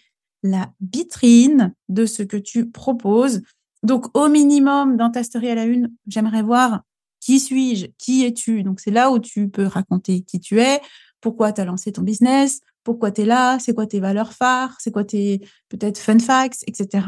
la 0.42 0.72
vitrine 0.80 1.72
de 1.88 2.06
ce 2.06 2.22
que 2.22 2.36
tu 2.36 2.70
proposes. 2.70 3.40
Donc, 3.84 4.06
au 4.16 4.28
minimum, 4.28 4.96
dans 4.96 5.10
ta 5.10 5.22
story 5.22 5.50
à 5.50 5.54
la 5.54 5.64
une, 5.64 5.92
j'aimerais 6.08 6.42
voir 6.42 6.82
qui 7.20 7.38
suis-je, 7.38 7.86
qui 7.98 8.24
es-tu? 8.24 8.62
Donc, 8.64 8.80
c'est 8.80 8.90
là 8.90 9.10
où 9.10 9.18
tu 9.18 9.48
peux 9.48 9.66
raconter 9.66 10.22
qui 10.22 10.40
tu 10.40 10.60
es, 10.60 10.80
pourquoi 11.20 11.52
tu 11.52 11.60
as 11.60 11.64
lancé 11.64 11.92
ton 11.92 12.02
business, 12.02 12.60
pourquoi 12.84 13.10
tu 13.10 13.22
es 13.22 13.24
là, 13.24 13.58
c'est 13.58 13.74
quoi 13.74 13.86
tes 13.86 13.98
valeurs 13.98 14.32
phares, 14.32 14.76
c'est 14.78 14.92
quoi 14.92 15.04
tes 15.04 15.40
peut-être 15.70 15.98
fun 15.98 16.18
facts, 16.18 16.62
etc. 16.66 17.06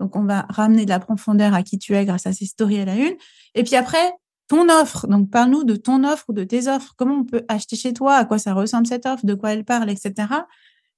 Donc, 0.00 0.16
on 0.16 0.24
va 0.24 0.46
ramener 0.48 0.84
de 0.84 0.90
la 0.90 0.98
profondeur 0.98 1.54
à 1.54 1.62
qui 1.62 1.78
tu 1.78 1.94
es 1.94 2.04
grâce 2.04 2.26
à 2.26 2.32
ces 2.32 2.46
stories 2.46 2.80
à 2.80 2.84
la 2.86 2.96
une. 2.96 3.14
Et 3.54 3.62
puis 3.62 3.76
après, 3.76 4.12
ton 4.48 4.68
offre. 4.70 5.06
Donc, 5.06 5.30
parle-nous 5.30 5.64
de 5.64 5.76
ton 5.76 6.02
offre 6.04 6.24
ou 6.28 6.32
de 6.32 6.44
tes 6.44 6.66
offres. 6.68 6.94
Comment 6.96 7.16
on 7.16 7.24
peut 7.24 7.44
acheter 7.48 7.76
chez 7.76 7.92
toi, 7.92 8.16
à 8.16 8.24
quoi 8.24 8.38
ça 8.38 8.54
ressemble 8.54 8.86
cette 8.86 9.06
offre, 9.06 9.24
de 9.24 9.34
quoi 9.34 9.52
elle 9.52 9.64
parle, 9.64 9.90
etc. 9.90 10.14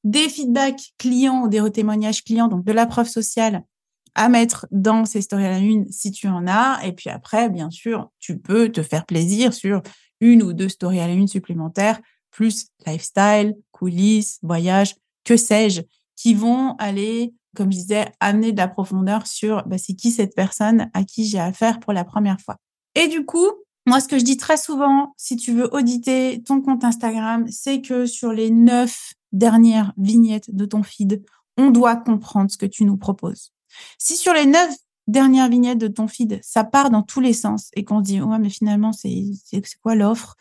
Des 0.05 0.29
feedbacks 0.29 0.95
clients 0.97 1.49
des 1.49 1.71
témoignages 1.71 2.25
clients, 2.25 2.49
donc 2.49 2.65
de 2.65 2.73
la 2.73 2.87
preuve 2.87 3.09
sociale 3.09 3.65
à 4.15 4.29
mettre 4.29 4.67
dans 4.71 5.05
ces 5.05 5.23
stories 5.23 5.47
à 5.47 5.51
la 5.51 5.59
une 5.59 5.91
si 5.91 6.11
tu 6.13 6.29
en 6.29 6.47
as. 6.47 6.81
Et 6.85 6.93
puis 6.93 7.11
après, 7.11 7.49
bien 7.49 7.71
sûr, 7.71 8.11
tu 8.19 8.39
peux 8.39 8.71
te 8.71 8.83
faire 8.83 9.07
plaisir 9.07 9.53
sur 9.53 9.83
une 10.21 10.43
ou 10.43 10.53
deux 10.53 10.69
stories 10.69 11.01
à 11.01 11.07
la 11.07 11.13
une 11.13 11.29
supplémentaires 11.29 12.01
plus 12.31 12.67
lifestyle, 12.87 13.57
coulisses, 13.73 14.39
voyage, 14.43 14.95
que 15.25 15.37
sais-je, 15.37 15.83
qui 16.17 16.35
vont 16.35 16.75
aller, 16.79 17.35
comme 17.57 17.73
je 17.73 17.79
disais, 17.79 18.13
amener 18.21 18.53
de 18.53 18.59
la 18.59 18.69
profondeur 18.69 19.27
sur 19.27 19.67
bah, 19.67 19.79
c'est 19.79 19.95
qui 19.95 20.11
cette 20.11 20.35
personne 20.35 20.91
à 20.95 21.05
qui 21.05 21.27
j'ai 21.27 21.39
affaire 21.39 21.81
pour 21.81 21.93
la 21.93 22.05
première 22.05 22.41
fois. 22.41 22.57
Et 22.95 23.09
du 23.09 23.25
coup, 23.25 23.49
moi, 23.87 24.01
ce 24.01 24.09
que 24.09 24.19
je 24.19 24.25
dis 24.25 24.37
très 24.37 24.57
souvent, 24.57 25.15
si 25.17 25.37
tu 25.37 25.53
veux 25.53 25.75
auditer 25.75 26.43
ton 26.43 26.61
compte 26.61 26.85
Instagram, 26.85 27.47
c'est 27.51 27.81
que 27.81 28.07
sur 28.07 28.33
les 28.33 28.51
neuf 28.51 29.15
dernières 29.33 29.93
vignettes 29.97 30.55
de 30.55 30.65
ton 30.65 30.83
feed, 30.83 31.25
on 31.57 31.71
doit 31.71 31.97
comprendre 31.97 32.51
ce 32.51 32.57
que 32.57 32.67
tu 32.67 32.85
nous 32.85 32.97
proposes. 32.97 33.53
Si 33.99 34.17
sur 34.17 34.33
les 34.33 34.47
neuf 34.47 34.75
dernières 35.07 35.49
vignettes 35.49 35.79
de 35.79 35.89
ton 35.89 36.09
feed, 36.09 36.41
ça 36.43 36.65
part 36.65 36.91
dans 36.91 37.03
tous 37.03 37.21
les 37.21 37.33
sens 37.33 37.71
et 37.75 37.85
qu'on 37.85 37.99
se 37.99 38.05
dit, 38.05 38.21
ouais, 38.21 38.39
mais 38.39 38.51
finalement, 38.51 38.93
c'est 38.93 39.25
quoi 39.83 39.95
l'offre? 39.95 40.37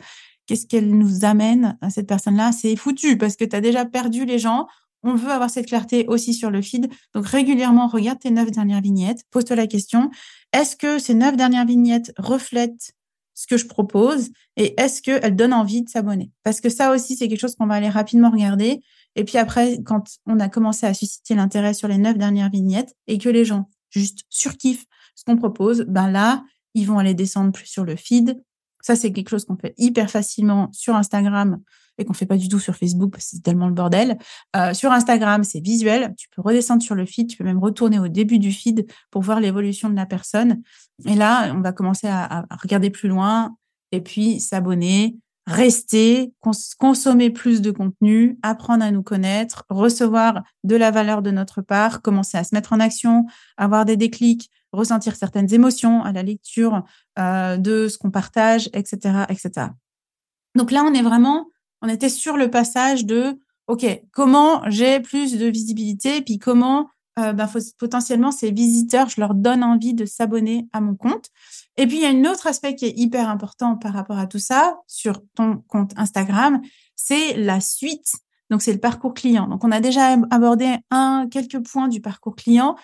Qu'est-ce 0.50 0.66
qu'elle 0.66 0.90
nous 0.90 1.24
amène 1.24 1.78
à 1.80 1.90
cette 1.90 2.08
personne-là, 2.08 2.50
c'est 2.50 2.74
foutu 2.74 3.16
parce 3.16 3.36
que 3.36 3.44
tu 3.44 3.54
as 3.54 3.60
déjà 3.60 3.84
perdu 3.84 4.24
les 4.24 4.40
gens. 4.40 4.66
On 5.04 5.14
veut 5.14 5.30
avoir 5.30 5.48
cette 5.48 5.66
clarté 5.66 6.06
aussi 6.08 6.34
sur 6.34 6.50
le 6.50 6.60
feed. 6.60 6.90
Donc 7.14 7.24
régulièrement, 7.28 7.86
regarde 7.86 8.18
tes 8.18 8.32
neuf 8.32 8.50
dernières 8.50 8.80
vignettes, 8.80 9.22
pose-toi 9.30 9.54
la 9.54 9.68
question, 9.68 10.10
est-ce 10.52 10.74
que 10.74 10.98
ces 10.98 11.14
neuf 11.14 11.36
dernières 11.36 11.66
vignettes 11.66 12.12
reflètent 12.18 12.96
ce 13.34 13.46
que 13.46 13.56
je 13.56 13.66
propose? 13.66 14.30
Et 14.56 14.74
est-ce 14.76 15.02
qu'elles 15.02 15.36
donnent 15.36 15.54
envie 15.54 15.82
de 15.82 15.88
s'abonner? 15.88 16.32
Parce 16.42 16.60
que 16.60 16.68
ça 16.68 16.90
aussi, 16.90 17.14
c'est 17.14 17.28
quelque 17.28 17.38
chose 17.38 17.54
qu'on 17.54 17.68
va 17.68 17.76
aller 17.76 17.88
rapidement 17.88 18.30
regarder. 18.30 18.80
Et 19.14 19.22
puis 19.22 19.38
après, 19.38 19.78
quand 19.84 20.02
on 20.26 20.40
a 20.40 20.48
commencé 20.48 20.84
à 20.84 20.94
susciter 20.94 21.36
l'intérêt 21.36 21.74
sur 21.74 21.86
les 21.86 21.98
neuf 21.98 22.18
dernières 22.18 22.50
vignettes 22.50 22.96
et 23.06 23.18
que 23.18 23.28
les 23.28 23.44
gens 23.44 23.70
juste 23.90 24.24
surkiffent 24.30 24.86
ce 25.14 25.22
qu'on 25.22 25.36
propose, 25.36 25.82
ben 25.82 26.10
là, 26.10 26.42
ils 26.74 26.88
vont 26.88 26.98
aller 26.98 27.14
descendre 27.14 27.52
plus 27.52 27.66
sur 27.66 27.84
le 27.84 27.94
feed, 27.94 28.42
ça, 28.82 28.96
c'est 28.96 29.12
quelque 29.12 29.28
chose 29.28 29.44
qu'on 29.44 29.56
fait 29.56 29.74
hyper 29.78 30.10
facilement 30.10 30.68
sur 30.72 30.94
Instagram 30.94 31.60
et 31.98 32.04
qu'on 32.04 32.14
fait 32.14 32.26
pas 32.26 32.36
du 32.36 32.48
tout 32.48 32.58
sur 32.58 32.74
Facebook 32.74 33.12
parce 33.12 33.24
que 33.24 33.30
c'est 33.36 33.42
tellement 33.42 33.68
le 33.68 33.74
bordel. 33.74 34.18
Euh, 34.56 34.72
sur 34.74 34.90
Instagram, 34.90 35.44
c'est 35.44 35.60
visuel. 35.60 36.14
Tu 36.16 36.28
peux 36.34 36.42
redescendre 36.42 36.82
sur 36.82 36.94
le 36.94 37.04
feed, 37.04 37.28
tu 37.28 37.36
peux 37.36 37.44
même 37.44 37.58
retourner 37.58 37.98
au 37.98 38.08
début 38.08 38.38
du 38.38 38.52
feed 38.52 38.86
pour 39.10 39.22
voir 39.22 39.40
l'évolution 39.40 39.90
de 39.90 39.96
la 39.96 40.06
personne. 40.06 40.62
Et 41.06 41.14
là, 41.14 41.52
on 41.54 41.60
va 41.60 41.72
commencer 41.72 42.08
à, 42.08 42.46
regarder 42.62 42.90
plus 42.90 43.08
loin 43.08 43.54
et 43.92 44.00
puis 44.00 44.40
s'abonner, 44.40 45.16
rester, 45.46 46.32
consommer 46.78 47.30
plus 47.30 47.60
de 47.60 47.70
contenu, 47.70 48.38
apprendre 48.42 48.84
à 48.84 48.90
nous 48.90 49.02
connaître, 49.02 49.64
recevoir 49.68 50.42
de 50.64 50.76
la 50.76 50.90
valeur 50.90 51.22
de 51.22 51.30
notre 51.30 51.60
part, 51.60 52.02
commencer 52.02 52.38
à 52.38 52.44
se 52.44 52.54
mettre 52.54 52.72
en 52.72 52.80
action, 52.80 53.26
avoir 53.56 53.84
des 53.84 53.96
déclics, 53.96 54.50
ressentir 54.72 55.16
certaines 55.16 55.52
émotions 55.52 56.02
à 56.02 56.12
la 56.12 56.22
lecture 56.22 56.82
euh, 57.18 57.56
de 57.56 57.88
ce 57.88 57.98
qu'on 57.98 58.10
partage, 58.10 58.68
etc., 58.72 59.24
etc. 59.28 59.68
Donc 60.54 60.70
là, 60.70 60.84
on 60.84 60.94
est 60.94 61.02
vraiment, 61.02 61.46
on 61.82 61.88
était 61.88 62.08
sur 62.08 62.36
le 62.36 62.50
passage 62.50 63.04
de, 63.04 63.38
OK, 63.66 63.86
comment 64.12 64.62
j'ai 64.68 65.00
plus 65.00 65.36
de 65.36 65.46
visibilité, 65.46 66.22
puis 66.22 66.38
comment 66.38 66.88
ben, 67.16 67.46
potentiellement 67.78 68.32
ces 68.32 68.50
visiteurs, 68.50 69.10
je 69.10 69.20
leur 69.20 69.34
donne 69.34 69.62
envie 69.62 69.92
de 69.92 70.06
s'abonner 70.06 70.68
à 70.72 70.80
mon 70.80 70.94
compte. 70.94 71.28
Et 71.76 71.86
puis, 71.86 71.96
il 71.96 72.02
y 72.02 72.06
a 72.06 72.08
un 72.08 72.30
autre 72.30 72.46
aspect 72.46 72.74
qui 72.74 72.86
est 72.86 72.94
hyper 72.96 73.28
important 73.28 73.76
par 73.76 73.92
rapport 73.92 74.18
à 74.18 74.26
tout 74.26 74.38
ça 74.38 74.78
sur 74.86 75.22
ton 75.34 75.58
compte 75.68 75.92
Instagram, 75.96 76.60
c'est 76.96 77.36
la 77.36 77.60
suite. 77.60 78.12
Donc, 78.50 78.62
c'est 78.62 78.72
le 78.72 78.80
parcours 78.80 79.14
client. 79.14 79.46
Donc, 79.46 79.64
on 79.64 79.70
a 79.70 79.80
déjà 79.80 80.16
abordé 80.30 80.76
un, 80.90 81.28
quelques 81.30 81.60
points 81.66 81.88
du 81.88 82.00
parcours 82.00 82.36
client. 82.36 82.76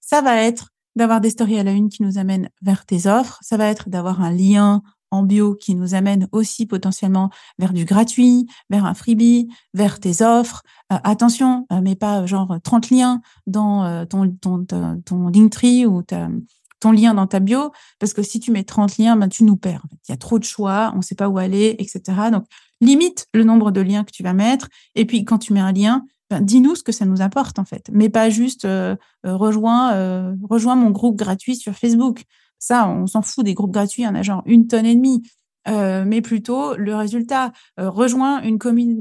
Ça 0.00 0.20
va 0.20 0.36
être 0.36 0.70
d'avoir 0.96 1.20
des 1.20 1.30
stories 1.30 1.58
à 1.58 1.62
la 1.62 1.72
une 1.72 1.88
qui 1.88 2.02
nous 2.02 2.18
amènent 2.18 2.48
vers 2.62 2.86
tes 2.86 3.06
offres. 3.06 3.38
Ça 3.42 3.56
va 3.56 3.66
être 3.66 3.88
d'avoir 3.88 4.20
un 4.20 4.30
lien 4.30 4.82
en 5.14 5.22
bio 5.22 5.54
qui 5.54 5.74
nous 5.74 5.94
amène 5.94 6.28
aussi 6.32 6.66
potentiellement 6.66 7.30
vers 7.58 7.72
du 7.72 7.84
gratuit, 7.84 8.46
vers 8.68 8.84
un 8.84 8.94
freebie, 8.94 9.48
vers 9.72 10.00
tes 10.00 10.22
offres. 10.22 10.62
Euh, 10.92 10.96
attention, 11.04 11.66
euh, 11.72 11.80
mais 11.82 11.94
pas 11.94 12.26
genre 12.26 12.56
30 12.62 12.90
liens 12.90 13.20
dans 13.46 13.84
euh, 13.84 14.04
ton, 14.04 14.30
ton, 14.30 14.64
ton, 14.64 15.28
Linktree 15.28 15.86
ou 15.86 16.02
ton 16.02 16.92
lien 16.92 17.14
dans 17.14 17.26
ta 17.26 17.40
bio, 17.40 17.72
parce 17.98 18.12
que 18.12 18.22
si 18.22 18.40
tu 18.40 18.50
mets 18.50 18.64
30 18.64 18.98
liens, 18.98 19.16
ben, 19.16 19.28
tu 19.28 19.44
nous 19.44 19.56
perds. 19.56 19.86
Il 20.08 20.12
y 20.12 20.14
a 20.14 20.16
trop 20.16 20.38
de 20.38 20.44
choix, 20.44 20.90
on 20.94 20.98
ne 20.98 21.02
sait 21.02 21.14
pas 21.14 21.28
où 21.28 21.38
aller, 21.38 21.76
etc. 21.78 22.02
Donc, 22.30 22.44
limite 22.80 23.26
le 23.32 23.44
nombre 23.44 23.70
de 23.70 23.80
liens 23.80 24.04
que 24.04 24.10
tu 24.10 24.22
vas 24.22 24.34
mettre. 24.34 24.68
Et 24.94 25.06
puis, 25.06 25.24
quand 25.24 25.38
tu 25.38 25.52
mets 25.52 25.60
un 25.60 25.72
lien, 25.72 26.04
dis-nous 26.40 26.74
ce 26.74 26.82
que 26.82 26.92
ça 26.92 27.04
nous 27.04 27.22
apporte 27.22 27.58
en 27.58 27.64
fait, 27.64 27.90
mais 27.92 28.08
pas 28.08 28.30
juste 28.30 28.64
euh, 28.64 28.96
euh, 29.26 29.36
rejoins, 29.36 29.92
euh, 29.94 30.34
rejoins 30.42 30.76
mon 30.76 30.90
groupe 30.90 31.16
gratuit 31.16 31.56
sur 31.56 31.74
Facebook. 31.74 32.24
Ça, 32.58 32.88
on 32.88 33.06
s'en 33.06 33.22
fout 33.22 33.44
des 33.44 33.54
groupes 33.54 33.72
gratuits, 33.72 34.02
il 34.02 34.08
en 34.08 34.14
a 34.14 34.22
genre 34.22 34.42
une 34.46 34.66
tonne 34.66 34.86
et 34.86 34.94
demie. 34.94 35.22
mais 35.66 36.20
plutôt 36.20 36.76
le 36.76 36.94
résultat. 36.94 37.52
rejoins 37.78 38.42
une, 38.42 38.58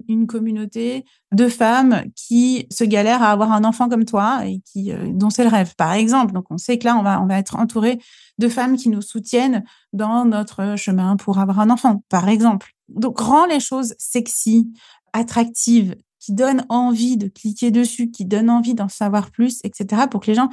une 0.07 0.27
communauté 0.27 1.05
de 1.33 1.49
femmes 1.49 2.03
qui 2.15 2.67
se 2.71 2.85
galèrent 2.85 3.21
à 3.21 3.31
avoir 3.31 3.51
un 3.51 3.65
enfant 3.65 3.89
comme 3.89 4.05
toi 4.05 4.45
et 4.45 4.61
qui, 4.61 4.93
dont 5.09 5.29
c'est 5.29 5.43
le 5.43 5.49
rêve, 5.49 5.75
par 5.75 5.93
exemple. 5.93 6.33
Donc, 6.33 6.45
on 6.51 6.57
sait 6.57 6.77
que 6.77 6.85
là, 6.85 6.95
on 6.97 7.03
va, 7.03 7.21
on 7.21 7.27
va 7.27 7.37
être 7.37 7.57
entouré 7.57 7.99
de 8.37 8.47
femmes 8.47 8.77
qui 8.77 8.89
nous 8.89 9.01
soutiennent 9.01 9.63
dans 9.91 10.23
notre 10.25 10.77
chemin 10.77 11.17
pour 11.17 11.39
avoir 11.39 11.59
un 11.59 11.69
enfant, 11.69 12.03
par 12.07 12.29
exemple. 12.29 12.71
Donc, 12.87 13.19
rends 13.19 13.45
les 13.45 13.59
choses 13.59 13.93
sexy, 13.97 14.71
attractives, 15.13 15.95
qui 16.23 16.31
donne 16.31 16.65
envie 16.69 17.17
de 17.17 17.27
cliquer 17.27 17.69
dessus, 17.69 18.09
qui 18.09 18.23
donne 18.23 18.49
envie 18.49 18.75
d'en 18.75 18.87
savoir 18.87 19.29
plus, 19.29 19.59
etc., 19.65 20.03
pour 20.09 20.21
que 20.21 20.27
les 20.27 20.35
gens 20.35 20.49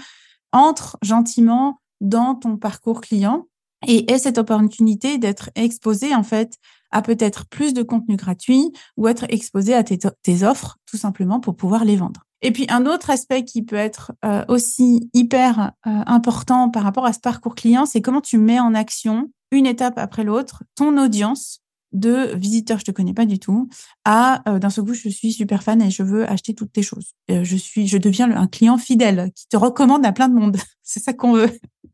entrent 0.52 0.96
gentiment 1.00 1.78
dans 2.00 2.34
ton 2.34 2.56
parcours 2.56 3.00
client 3.00 3.46
et 3.86 4.10
aient 4.10 4.18
cette 4.18 4.38
opportunité 4.38 5.18
d'être 5.18 5.50
exposés 5.54 6.14
en 6.14 6.24
fait 6.24 6.56
à 6.90 7.02
peut-être 7.02 7.46
plus 7.46 7.72
de 7.72 7.82
contenu 7.84 8.16
gratuit 8.16 8.72
ou 8.96 9.06
être 9.06 9.26
exposé 9.28 9.74
à 9.74 9.84
tes, 9.84 10.44
offres 10.44 10.76
tout 10.86 10.96
simplement 10.96 11.38
pour 11.38 11.54
pouvoir 11.54 11.84
les 11.84 11.96
vendre. 11.96 12.24
Et 12.42 12.50
puis 12.52 12.66
un 12.68 12.84
autre 12.84 13.10
aspect 13.10 13.44
qui 13.44 13.62
peut 13.62 13.76
être 13.76 14.12
euh, 14.24 14.44
aussi 14.48 15.08
hyper 15.14 15.72
euh, 15.86 15.90
important 16.06 16.68
par 16.68 16.82
rapport 16.82 17.06
à 17.06 17.12
ce 17.12 17.20
parcours 17.20 17.54
client, 17.54 17.86
c'est 17.86 18.00
comment 18.00 18.20
tu 18.20 18.38
mets 18.38 18.58
en 18.58 18.74
action 18.74 19.30
une 19.52 19.66
étape 19.66 19.98
après 19.98 20.24
l'autre 20.24 20.64
ton 20.74 20.98
audience 20.98 21.60
de 21.92 22.34
visiteurs, 22.36 22.78
je 22.78 22.84
te 22.84 22.90
connais 22.90 23.14
pas 23.14 23.26
du 23.26 23.38
tout, 23.38 23.68
à 24.04 24.48
euh, 24.48 24.58
d'un 24.58 24.70
seul 24.70 24.84
coup, 24.84 24.94
je 24.94 25.08
suis 25.08 25.32
super 25.32 25.62
fan 25.62 25.82
et 25.82 25.90
je 25.90 26.02
veux 26.02 26.28
acheter 26.30 26.54
toutes 26.54 26.72
tes 26.72 26.82
choses. 26.82 27.14
Euh, 27.30 27.42
je 27.44 27.56
suis, 27.56 27.86
je 27.86 27.98
deviens 27.98 28.30
un 28.30 28.46
client 28.46 28.78
fidèle 28.78 29.30
qui 29.34 29.48
te 29.48 29.56
recommande 29.56 30.06
à 30.06 30.12
plein 30.12 30.28
de 30.28 30.34
monde. 30.34 30.56
c'est 30.82 31.00
ça 31.00 31.12
qu'on 31.12 31.32
veut. 31.32 31.50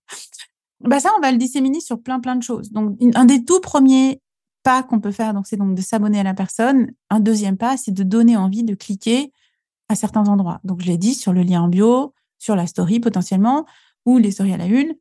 bah 0.80 1.00
ça, 1.00 1.10
on 1.16 1.20
va 1.20 1.32
le 1.32 1.38
disséminer 1.38 1.80
sur 1.80 2.02
plein 2.02 2.20
plein 2.20 2.36
de 2.36 2.42
choses. 2.42 2.70
Donc, 2.70 2.98
un 3.14 3.24
des 3.24 3.44
tout 3.44 3.60
premiers 3.60 4.20
pas 4.62 4.82
qu'on 4.82 5.00
peut 5.00 5.12
faire, 5.12 5.32
donc 5.32 5.46
c'est 5.46 5.56
donc 5.56 5.74
de 5.74 5.82
s'abonner 5.82 6.20
à 6.20 6.24
la 6.24 6.34
personne. 6.34 6.90
Un 7.08 7.20
deuxième 7.20 7.56
pas, 7.56 7.76
c'est 7.76 7.92
de 7.92 8.02
donner 8.02 8.36
envie 8.36 8.64
de 8.64 8.74
cliquer 8.74 9.32
à 9.88 9.94
certains 9.94 10.28
endroits. 10.28 10.60
Donc, 10.64 10.82
je 10.82 10.86
l'ai 10.86 10.98
dit 10.98 11.14
sur 11.14 11.32
le 11.32 11.42
lien 11.42 11.62
en 11.62 11.68
bio, 11.68 12.12
sur 12.38 12.56
la 12.56 12.66
story 12.66 13.00
potentiellement, 13.00 13.64
ou 14.04 14.18
les 14.18 14.32
stories 14.32 14.52
à 14.52 14.56
la 14.56 14.66
une, 14.66 14.94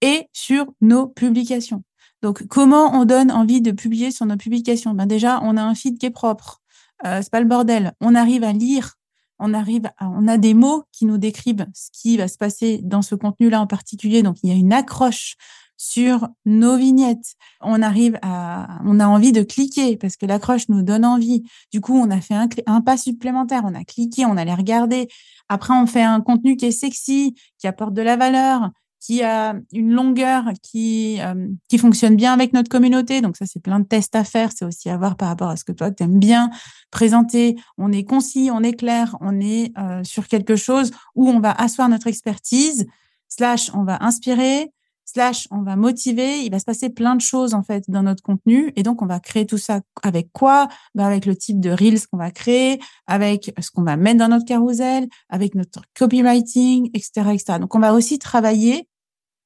et 0.00 0.28
sur 0.32 0.66
nos 0.80 1.08
publications. 1.08 1.82
Donc, 2.22 2.46
comment 2.48 2.94
on 2.94 3.04
donne 3.04 3.30
envie 3.30 3.60
de 3.60 3.70
publier 3.70 4.10
sur 4.10 4.26
nos 4.26 4.36
publications? 4.36 4.94
Ben 4.94 5.06
Déjà, 5.06 5.40
on 5.42 5.56
a 5.56 5.62
un 5.62 5.74
feed 5.74 5.98
qui 5.98 6.06
est 6.06 6.10
propre. 6.10 6.60
Euh, 7.06 7.20
c'est 7.22 7.30
pas 7.30 7.40
le 7.40 7.46
bordel. 7.46 7.92
On 8.00 8.14
arrive 8.14 8.44
à 8.44 8.52
lire 8.52 8.98
on 9.38 9.54
arrive 9.54 9.90
on 10.00 10.26
a 10.28 10.36
des 10.36 10.54
mots 10.54 10.84
qui 10.92 11.06
nous 11.06 11.18
décrivent 11.18 11.66
ce 11.74 11.90
qui 11.92 12.16
va 12.16 12.28
se 12.28 12.36
passer 12.36 12.80
dans 12.82 13.02
ce 13.02 13.14
contenu-là 13.14 13.60
en 13.60 13.66
particulier. 13.66 14.22
Donc, 14.22 14.38
il 14.42 14.50
y 14.50 14.52
a 14.52 14.56
une 14.56 14.72
accroche 14.72 15.36
sur 15.76 16.28
nos 16.44 16.76
vignettes. 16.76 17.36
On 17.60 17.82
arrive 17.82 18.18
à, 18.22 18.80
on 18.84 18.98
a 18.98 19.06
envie 19.06 19.30
de 19.30 19.42
cliquer 19.42 19.96
parce 19.96 20.16
que 20.16 20.26
l'accroche 20.26 20.68
nous 20.68 20.82
donne 20.82 21.04
envie. 21.04 21.44
Du 21.72 21.80
coup, 21.80 21.96
on 21.96 22.10
a 22.10 22.20
fait 22.20 22.34
un, 22.34 22.48
un 22.66 22.80
pas 22.80 22.96
supplémentaire. 22.96 23.62
On 23.64 23.74
a 23.74 23.84
cliqué, 23.84 24.26
on 24.26 24.36
allait 24.36 24.54
regarder. 24.54 25.08
Après, 25.48 25.72
on 25.72 25.86
fait 25.86 26.02
un 26.02 26.20
contenu 26.20 26.56
qui 26.56 26.66
est 26.66 26.72
sexy, 26.72 27.36
qui 27.58 27.68
apporte 27.68 27.94
de 27.94 28.02
la 28.02 28.16
valeur, 28.16 28.70
qui 29.00 29.22
a 29.22 29.54
une 29.72 29.92
longueur 29.92 30.44
qui, 30.62 31.18
euh, 31.20 31.48
qui 31.68 31.78
fonctionne 31.78 32.16
bien 32.16 32.32
avec 32.32 32.52
notre 32.52 32.68
communauté. 32.68 33.20
Donc 33.20 33.36
ça, 33.36 33.46
c'est 33.46 33.62
plein 33.62 33.80
de 33.80 33.86
tests 33.86 34.16
à 34.16 34.24
faire. 34.24 34.50
C'est 34.54 34.64
aussi 34.64 34.90
à 34.90 34.96
voir 34.96 35.16
par 35.16 35.28
rapport 35.28 35.48
à 35.48 35.56
ce 35.56 35.64
que 35.64 35.72
toi, 35.72 35.90
tu 35.90 36.02
aimes 36.02 36.18
bien 36.18 36.50
présenter. 36.90 37.56
On 37.76 37.92
est 37.92 38.04
concis, 38.04 38.50
on 38.52 38.62
est 38.62 38.74
clair, 38.74 39.16
on 39.20 39.40
est 39.40 39.72
euh, 39.78 40.02
sur 40.04 40.26
quelque 40.28 40.56
chose 40.56 40.90
où 41.14 41.28
on 41.28 41.40
va 41.40 41.52
asseoir 41.52 41.88
notre 41.88 42.06
expertise, 42.06 42.86
slash, 43.28 43.70
on 43.74 43.84
va 43.84 44.02
inspirer, 44.02 44.72
slash 45.10 45.48
on 45.50 45.62
va 45.62 45.76
motiver, 45.76 46.40
il 46.40 46.50
va 46.50 46.58
se 46.58 46.66
passer 46.66 46.90
plein 46.90 47.16
de 47.16 47.20
choses 47.20 47.54
en 47.54 47.62
fait 47.62 47.84
dans 47.88 48.02
notre 48.02 48.22
contenu 48.22 48.72
et 48.76 48.82
donc 48.82 49.00
on 49.00 49.06
va 49.06 49.20
créer 49.20 49.46
tout 49.46 49.56
ça 49.56 49.80
avec 50.02 50.30
quoi? 50.32 50.68
Bah, 50.94 51.06
Avec 51.06 51.24
le 51.24 51.34
type 51.34 51.60
de 51.60 51.70
reels 51.70 52.06
qu'on 52.06 52.18
va 52.18 52.30
créer, 52.30 52.78
avec 53.06 53.52
ce 53.58 53.70
qu'on 53.70 53.84
va 53.84 53.96
mettre 53.96 54.18
dans 54.18 54.28
notre 54.28 54.44
carousel, 54.44 55.08
avec 55.30 55.54
notre 55.54 55.80
copywriting, 55.98 56.90
etc., 56.92 57.30
etc. 57.32 57.58
Donc 57.58 57.74
on 57.74 57.78
va 57.78 57.94
aussi 57.94 58.18
travailler 58.18 58.86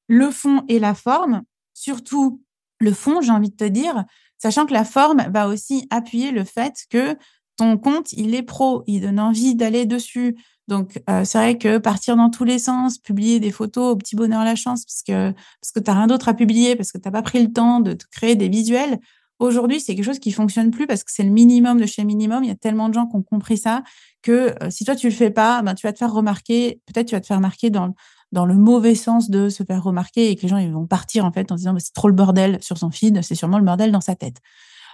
le 0.09 0.31
fond 0.31 0.65
et 0.69 0.81
la 0.81 0.95
forme, 0.95 1.43
surtout 1.75 2.43
le 2.81 2.93
fond, 2.93 3.21
j'ai 3.21 3.31
envie 3.31 3.51
de 3.51 3.57
te 3.57 3.65
dire, 3.65 4.05
sachant 4.39 4.67
que 4.67 4.73
la 4.73 4.85
forme 4.85 5.25
va 5.33 5.47
aussi 5.47 5.87
appuyer 5.91 6.33
le 6.33 6.43
fait 6.43 6.75
que 6.91 7.17
ton 7.57 7.79
compte, 7.79 8.13
il 8.13 8.35
est 8.35 8.43
pro, 8.43 8.83
il 8.89 9.03
donne 9.03 9.21
envie 9.21 9.55
d'aller 9.55 9.87
dessus, 9.87 10.37
donc, 10.69 11.03
euh, 11.11 11.25
c'est 11.25 11.39
vrai 11.39 11.59
que 11.59 11.79
partir 11.79 12.17
dans 12.17 12.31
tous 12.31 12.45
les 12.45 12.59
sens, 12.59 12.99
publier 12.99 13.41
des 13.41 13.51
photos 13.51 13.93
au 13.93 13.97
petit 13.97 14.15
bonheur 14.15 14.45
la 14.45 14.55
chance, 14.55 14.85
parce 14.85 15.03
que 15.03 15.35
que 15.75 15.81
t'as 15.81 15.95
rien 15.95 16.07
d'autre 16.07 16.29
à 16.29 16.35
publier, 16.35 16.77
parce 16.77 16.93
que 16.93 16.99
t'as 16.99 17.11
pas 17.11 17.23
pris 17.23 17.43
le 17.43 17.53
temps 17.53 17.81
de 17.81 17.97
créer 18.11 18.37
des 18.37 18.49
visuels. 18.49 19.01
Aujourd'hui, 19.39 19.81
c'est 19.81 19.97
quelque 19.97 20.05
chose 20.05 20.21
qui 20.21 20.31
fonctionne 20.31 20.71
plus 20.71 20.87
parce 20.87 21.03
que 21.03 21.11
c'est 21.11 21.25
le 21.25 21.31
minimum 21.31 21.81
de 21.81 21.87
chez 21.87 22.05
minimum. 22.05 22.45
Il 22.45 22.49
y 22.49 22.53
a 22.53 22.57
tellement 22.57 22.89
de 22.89 22.95
gens 22.95 23.07
qui 23.07 23.17
ont 23.17 23.23
compris 23.23 23.59
ça 23.59 23.83
que 24.23 24.55
euh, 24.63 24.71
si 24.71 24.85
toi 24.85 24.95
tu 24.95 25.09
le 25.09 25.15
fais 25.15 25.31
pas, 25.31 25.63
ben 25.63 25.75
tu 25.75 25.85
vas 25.85 25.93
te 25.93 25.99
faire 25.99 26.13
remarquer. 26.13 26.81
Peut-être 26.87 27.09
tu 27.09 27.17
vas 27.17 27.21
te 27.21 27.27
faire 27.27 27.39
remarquer 27.39 27.71
dans 27.71 28.47
le 28.47 28.55
mauvais 28.55 28.95
sens 28.95 29.31
de 29.31 29.49
se 29.49 29.65
faire 29.65 29.83
remarquer 29.83 30.31
et 30.31 30.37
que 30.37 30.43
les 30.43 30.49
gens 30.49 30.71
vont 30.71 30.87
partir 30.87 31.25
en 31.25 31.33
fait 31.33 31.51
en 31.51 31.57
disant 31.57 31.75
c'est 31.79 31.93
trop 31.93 32.09
le 32.09 32.15
bordel 32.15 32.59
sur 32.63 32.79
son 32.79 32.93
feed, 32.93 33.21
c'est 33.23 33.35
sûrement 33.35 33.59
le 33.59 33.65
bordel 33.65 33.91
dans 33.91 34.01
sa 34.01 34.15
tête. 34.15 34.37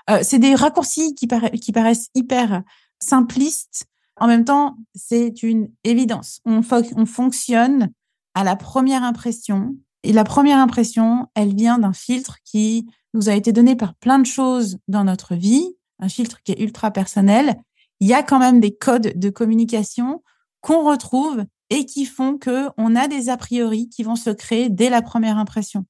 Euh, 0.09 0.21
c'est 0.23 0.39
des 0.39 0.55
raccourcis 0.55 1.15
qui 1.15 1.27
paraissent 1.27 2.09
hyper 2.15 2.63
simplistes 3.01 3.87
en 4.21 4.27
même 4.27 4.45
temps, 4.45 4.77
c'est 4.95 5.43
une 5.43 5.71
évidence. 5.85 6.41
On, 6.45 6.61
on 6.97 7.07
fonctionne 7.07 7.91
à 8.35 8.45
la 8.45 8.57
première 8.57 9.03
impression. 9.03 9.77
Et 10.03 10.13
la 10.13 10.25
première 10.25 10.59
impression, 10.59 11.27
elle 11.35 11.55
vient 11.55 11.79
d'un 11.79 11.93
filtre 11.93 12.39
qui 12.45 12.87
nous 13.15 13.29
a 13.29 13.35
été 13.35 13.53
donné 13.53 13.75
par 13.75 13.95
plein 13.95 14.19
de 14.19 14.27
choses 14.27 14.79
dans 14.87 15.05
notre 15.05 15.35
vie, 15.35 15.75
un 15.99 16.09
filtre 16.09 16.43
qui 16.43 16.53
est 16.53 16.61
ultra 16.61 16.91
personnel. 16.91 17.57
Il 18.01 18.09
y 18.09 18.15
a 18.15 18.23
quand 18.23 18.39
même 18.39 18.61
des 18.61 18.75
codes 18.75 19.13
de 19.19 19.31
communication 19.31 20.23
qu'on 20.61 20.85
retrouve 20.85 21.45
et 21.71 21.85
qui 21.85 22.05
font 22.05 22.39
que 22.39 22.69
on 22.77 22.97
a 22.97 23.09
des 23.09 23.29
a 23.29 23.37
priori 23.37 23.89
qui 23.89 24.03
vont 24.03 24.17
se 24.17 24.31
créer 24.31 24.69
dès 24.69 24.91
la 24.91 25.03
première 25.03 25.39
impression. 25.39 25.85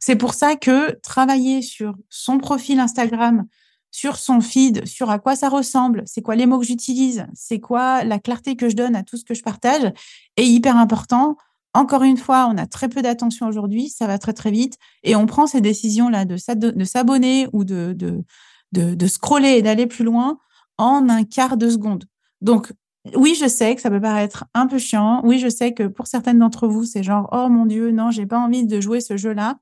C'est 0.00 0.16
pour 0.16 0.34
ça 0.34 0.56
que 0.56 0.98
travailler 1.00 1.62
sur 1.62 1.94
son 2.08 2.38
profil 2.38 2.80
Instagram, 2.80 3.44
sur 3.92 4.16
son 4.16 4.40
feed, 4.40 4.86
sur 4.88 5.10
à 5.10 5.18
quoi 5.18 5.36
ça 5.36 5.48
ressemble, 5.48 6.02
c'est 6.06 6.22
quoi 6.22 6.34
les 6.34 6.46
mots 6.46 6.58
que 6.58 6.66
j'utilise, 6.66 7.26
c'est 7.34 7.60
quoi 7.60 8.02
la 8.04 8.18
clarté 8.18 8.56
que 8.56 8.68
je 8.68 8.74
donne 8.74 8.96
à 8.96 9.04
tout 9.04 9.18
ce 9.18 9.24
que 9.24 9.34
je 9.34 9.42
partage, 9.42 9.92
est 10.36 10.46
hyper 10.46 10.76
important. 10.76 11.36
Encore 11.74 12.02
une 12.02 12.16
fois, 12.16 12.48
on 12.50 12.56
a 12.56 12.66
très 12.66 12.88
peu 12.88 13.02
d'attention 13.02 13.46
aujourd'hui, 13.46 13.90
ça 13.90 14.06
va 14.06 14.18
très 14.18 14.32
très 14.32 14.50
vite, 14.50 14.78
et 15.04 15.14
on 15.14 15.26
prend 15.26 15.46
ces 15.46 15.60
décisions-là 15.60 16.24
de, 16.24 16.36
s'abonner 16.84 17.48
ou 17.52 17.64
de, 17.64 19.06
scroller 19.06 19.50
et 19.50 19.62
d'aller 19.62 19.86
plus 19.86 20.04
loin 20.04 20.38
en 20.78 21.08
un 21.10 21.24
quart 21.24 21.58
de 21.58 21.68
seconde. 21.68 22.06
Donc, 22.40 22.72
oui, 23.14 23.36
je 23.38 23.46
sais 23.46 23.74
que 23.74 23.82
ça 23.82 23.90
peut 23.90 24.00
paraître 24.00 24.46
un 24.54 24.66
peu 24.66 24.78
chiant. 24.78 25.20
Oui, 25.24 25.38
je 25.38 25.48
sais 25.48 25.74
que 25.74 25.82
pour 25.82 26.06
certaines 26.06 26.38
d'entre 26.38 26.66
vous, 26.66 26.84
c'est 26.84 27.02
genre, 27.02 27.28
oh 27.32 27.48
mon 27.48 27.66
Dieu, 27.66 27.90
non, 27.90 28.10
j'ai 28.10 28.26
pas 28.26 28.38
envie 28.38 28.64
de 28.64 28.80
jouer 28.80 29.00
ce 29.00 29.16
jeu-là. 29.16 29.58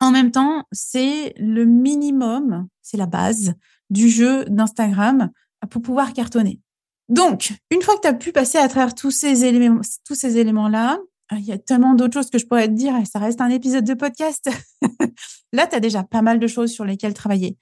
En 0.00 0.10
même 0.10 0.30
temps, 0.30 0.64
c'est 0.72 1.34
le 1.38 1.64
minimum, 1.64 2.68
c'est 2.82 2.96
la 2.96 3.06
base 3.06 3.54
du 3.90 4.08
jeu 4.08 4.44
d'Instagram 4.46 5.30
pour 5.70 5.82
pouvoir 5.82 6.12
cartonner. 6.12 6.60
Donc, 7.08 7.52
une 7.70 7.82
fois 7.82 7.94
que 7.96 8.02
tu 8.02 8.08
as 8.08 8.14
pu 8.14 8.32
passer 8.32 8.58
à 8.58 8.68
travers 8.68 8.94
tous 8.94 9.10
ces 9.10 9.44
éléments, 9.44 9.80
tous 10.04 10.14
ces 10.14 10.38
éléments-là, 10.38 10.98
il 11.32 11.44
y 11.44 11.52
a 11.52 11.58
tellement 11.58 11.94
d'autres 11.94 12.14
choses 12.14 12.30
que 12.30 12.38
je 12.38 12.46
pourrais 12.46 12.68
te 12.68 12.72
dire 12.72 12.94
ça 13.10 13.18
reste 13.18 13.40
un 13.40 13.48
épisode 13.48 13.84
de 13.84 13.94
podcast. 13.94 14.50
Là, 15.52 15.66
tu 15.66 15.76
as 15.76 15.80
déjà 15.80 16.02
pas 16.04 16.22
mal 16.22 16.38
de 16.38 16.46
choses 16.46 16.72
sur 16.72 16.84
lesquelles 16.84 17.14
travailler. 17.14 17.56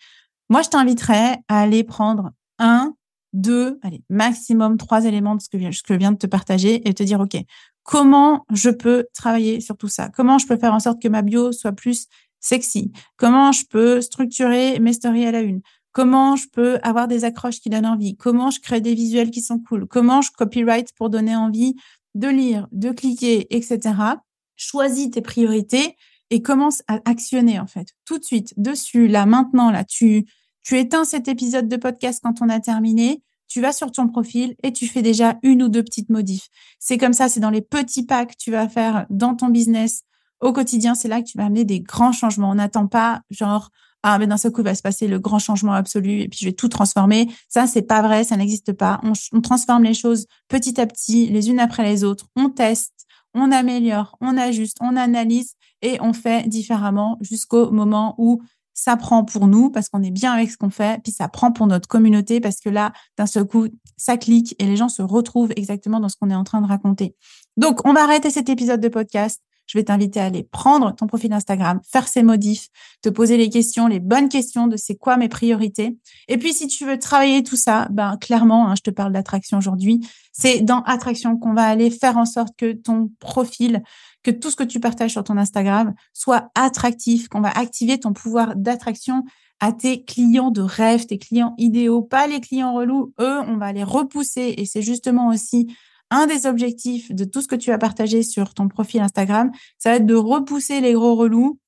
Moi, 0.49 0.63
je 0.63 0.69
t'inviterais 0.69 1.39
à 1.49 1.61
aller 1.61 1.85
prendre 1.85 2.31
un, 2.59 2.95
deux, 3.33 3.79
allez, 3.83 4.03
maximum 4.11 4.77
trois 4.77 5.05
éléments 5.05 5.35
de 5.35 5.43
ce 5.43 5.49
que, 5.49 5.59
je 5.59 5.95
viens 5.95 6.13
de 6.13 6.19
te 6.19 6.27
partager 6.27 6.87
et 6.89 6.95
te 6.95 7.03
dire, 7.03 7.21
OK, 7.21 7.37
comment 7.85 8.45
je 8.53 8.71
peux 8.71 9.07
travailler 9.15 9.61
sur 9.61 9.77
tout 9.77 9.89
ça? 9.89 10.09
Comment 10.09 10.39
je 10.39 10.47
peux 10.47 10.57
faire 10.57 10.75
en 10.75 10.81
sorte 10.81 11.01
que 11.01 11.09
ma 11.09 11.23
bio 11.23 11.53
soit 11.53 11.73
plus 11.73 12.09
sexy? 12.41 12.91
Comment 13.17 13.53
je 13.53 13.65
peux 13.67 14.01
structurer 14.01 14.81
mes 14.81 14.93
stories 14.93 15.27
à 15.27 15.31
la 15.31 15.43
une? 15.43 15.61
Comment 15.93 16.35
je 16.35 16.49
peux 16.49 16.79
avoir 16.83 17.07
des 17.07 17.25
accroches 17.25 17.61
qui 17.61 17.71
donnent 17.71 17.87
envie? 17.87 18.17
Comment 18.17 18.51
je 18.51 18.59
crée 18.59 18.81
des 18.81 18.95
visuels 18.95 19.31
qui 19.31 19.41
sont 19.41 19.61
cool? 19.61 19.87
Comment 19.87 20.23
je 20.23 20.31
copyright 20.33 20.93
pour 20.97 21.09
donner 21.09 21.37
envie 21.37 21.77
de 22.17 22.29
lire, 22.29 22.67
de 22.73 22.91
cliquer, 22.91 23.47
etc. 23.55 23.95
Choisis 24.57 25.11
tes 25.11 25.21
priorités 25.21 25.97
et 26.31 26.43
commence 26.43 26.83
à 26.89 27.01
actionner 27.05 27.61
en 27.61 27.67
fait. 27.67 27.89
Tout 28.05 28.19
de 28.19 28.25
suite 28.25 28.55
dessus 28.57 29.07
là 29.07 29.27
maintenant 29.27 29.71
là 29.71 29.85
tu 29.85 30.25
tu 30.63 30.79
éteins 30.79 31.05
cet 31.05 31.29
épisode 31.29 31.69
de 31.69 31.77
podcast 31.77 32.21
quand 32.23 32.41
on 32.41 32.49
a 32.49 32.59
terminé 32.59 33.23
tu 33.49 33.61
vas 33.61 33.73
sur 33.73 33.91
ton 33.93 34.09
profil 34.09 34.55
et 34.63 34.73
tu 34.73 34.87
fais 34.87 35.03
déjà 35.03 35.39
une 35.43 35.63
ou 35.63 35.69
deux 35.69 35.83
petites 35.83 36.11
modifs. 36.11 36.49
C'est 36.79 36.99
comme 36.99 37.13
ça, 37.13 37.29
c'est 37.29 37.41
dans 37.41 37.51
les 37.51 37.63
petits 37.63 38.05
pas 38.05 38.27
que 38.27 38.35
tu 38.39 38.51
vas 38.51 38.69
faire 38.69 39.07
dans 39.11 39.35
ton 39.35 39.49
business 39.49 40.03
au 40.41 40.53
quotidien, 40.53 40.95
c'est 40.95 41.09
là 41.09 41.23
que 41.23 41.27
tu 41.27 41.39
vas 41.39 41.47
amener 41.47 41.65
des 41.65 41.81
grands 41.81 42.13
changements. 42.13 42.51
On 42.51 42.57
n'attend 42.57 42.87
pas 42.87 43.23
genre 43.31 43.71
ah 44.03 44.19
mais 44.19 44.27
d'un 44.27 44.37
seul 44.37 44.53
coup 44.53 44.63
va 44.63 44.75
se 44.75 44.83
passer 44.83 45.09
le 45.09 45.19
grand 45.19 45.39
changement 45.39 45.73
absolu 45.73 46.21
et 46.21 46.29
puis 46.29 46.39
je 46.43 46.45
vais 46.45 46.53
tout 46.53 46.69
transformer. 46.69 47.29
Ça 47.49 47.67
c'est 47.67 47.83
pas 47.83 48.03
vrai, 48.03 48.25
ça 48.25 48.37
n'existe 48.37 48.73
pas. 48.75 49.01
On, 49.03 49.13
on, 49.33 49.41
transforme 49.41 49.85
les 49.85 49.95
choses 49.95 50.27
petit 50.49 50.79
à 50.81 50.87
petit, 50.87 51.29
les 51.29 51.49
unes 51.49 51.59
après 51.59 51.85
les 51.85 52.05
autres. 52.05 52.27
On 52.37 52.51
teste, 52.51 53.07
on 53.33 53.51
améliore, 53.51 54.17
on 54.21 54.37
ajuste, 54.37 54.77
on 54.81 54.97
analyse 54.97 55.55
et 55.81 55.97
on 56.01 56.13
fait 56.13 56.47
différemment 56.49 57.17
jusqu'au 57.23 57.71
moment 57.71 58.15
où 58.19 58.43
ça 58.75 58.97
prend 58.97 59.25
pour 59.25 59.47
nous 59.47 59.71
parce 59.71 59.89
qu'on 59.89 60.03
est 60.03 60.11
bien 60.11 60.33
avec 60.33 60.51
ce 60.51 60.57
qu'on 60.57 60.71
fait, 60.71 61.01
puis 61.03 61.13
ça 61.13 61.29
prend 61.29 61.53
pour 61.53 61.67
notre 61.67 61.89
communauté 61.89 62.41
parce 62.41 62.61
que 62.61 62.69
là, 62.69 62.93
d'un 63.17 63.27
seul 63.27 63.45
coup, 63.45 63.69
ça 63.97 64.17
clique 64.17 64.55
et 64.59 64.67
les 64.67 64.77
gens 64.77 64.89
se 64.89 65.01
retrouvent 65.01 65.53
exactement 65.57 66.01
dans 66.01 66.09
ce 66.09 66.17
qu'on 66.17 66.29
est 66.29 66.35
en 66.35 66.45
train 66.45 66.61
de 66.61 66.67
raconter. 66.67 67.15
Donc, 67.57 67.87
on 67.87 67.93
va 67.93 68.03
arrêter 68.03 68.31
cet 68.31 68.49
épisode 68.49 68.81
de 68.81 68.89
podcast. 68.89 69.41
Je 69.67 69.79
vais 69.79 69.85
t'inviter 69.85 70.21
à 70.21 70.27
aller 70.27 70.43
prendre 70.43 70.95
ton 70.95 71.07
profil 71.07 71.33
Instagram, 71.33 71.81
faire 71.91 72.07
ces 72.07 72.23
modifs, 72.23 72.69
te 73.01 73.09
poser 73.09 73.39
les 73.39 73.49
questions, 73.49 73.87
les 73.87 74.01
bonnes 74.01 74.29
questions 74.29 74.67
de 74.67 74.77
c'est 74.77 74.97
quoi 74.97 75.17
mes 75.17 75.29
priorités. 75.29 75.97
Et 76.29 76.37
puis, 76.37 76.53
si 76.53 76.67
tu 76.67 76.85
veux 76.85 76.99
travailler 76.99 77.43
tout 77.43 77.57
ça, 77.57 77.89
ben, 77.91 78.19
clairement, 78.19 78.69
hein, 78.69 78.75
je 78.77 78.83
te 78.83 78.91
parle 78.91 79.13
d'attraction 79.13 79.57
aujourd'hui. 79.57 80.07
C'est 80.33 80.61
dans 80.61 80.83
attraction 80.83 81.39
qu'on 81.39 81.55
va 81.55 81.63
aller 81.63 81.91
faire 81.91 82.19
en 82.19 82.27
sorte 82.27 82.55
que 82.59 82.73
ton 82.73 83.11
profil 83.21 83.83
que 84.25 84.31
tout 84.33 84.51
ce 84.51 84.57
que 84.57 84.65
tu 84.65 84.81
partages 84.81 85.13
sur 85.13 85.23
ton 85.23 85.37
Instagram 85.37 85.95
soit 86.13 86.51
attractif, 86.57 87.29
qu'on 87.29 87.41
va 87.41 87.51
activer 87.51 88.01
ton 88.01 88.13
pouvoir 88.13 88.57
d'attraction 88.57 89.23
à 89.61 89.73
tes 89.73 90.03
clients 90.03 90.51
de 90.51 90.63
rêve, 90.63 91.07
tes 91.07 91.19
clients 91.19 91.55
idéaux, 91.59 92.03
pas 92.03 92.27
les 92.27 92.41
clients 92.41 92.75
relous. 92.75 93.15
Eux, 93.21 93.41
on 93.47 93.57
va 93.57 93.73
les 93.73 93.85
repousser 93.85 94.55
et 94.59 94.67
c'est 94.67 94.83
justement 94.83 95.29
aussi 95.29 95.69
un 96.11 96.27
des 96.27 96.47
objectifs 96.47 97.13
de 97.13 97.25
tout 97.25 97.41
ce 97.41 97.49
que 97.49 97.57
tu 97.57 97.71
as 97.71 97.79
partagé 97.79 98.23
sur 98.23 98.55
ton 98.55 98.69
profil 98.69 99.01
Instagram, 99.01 99.51
ça 99.79 99.91
va 99.91 99.97
être 99.97 100.07
de 100.07 100.15
repousser 100.15 100.81
les 100.81 100.93
gros 100.93 101.15
relous 101.15 101.59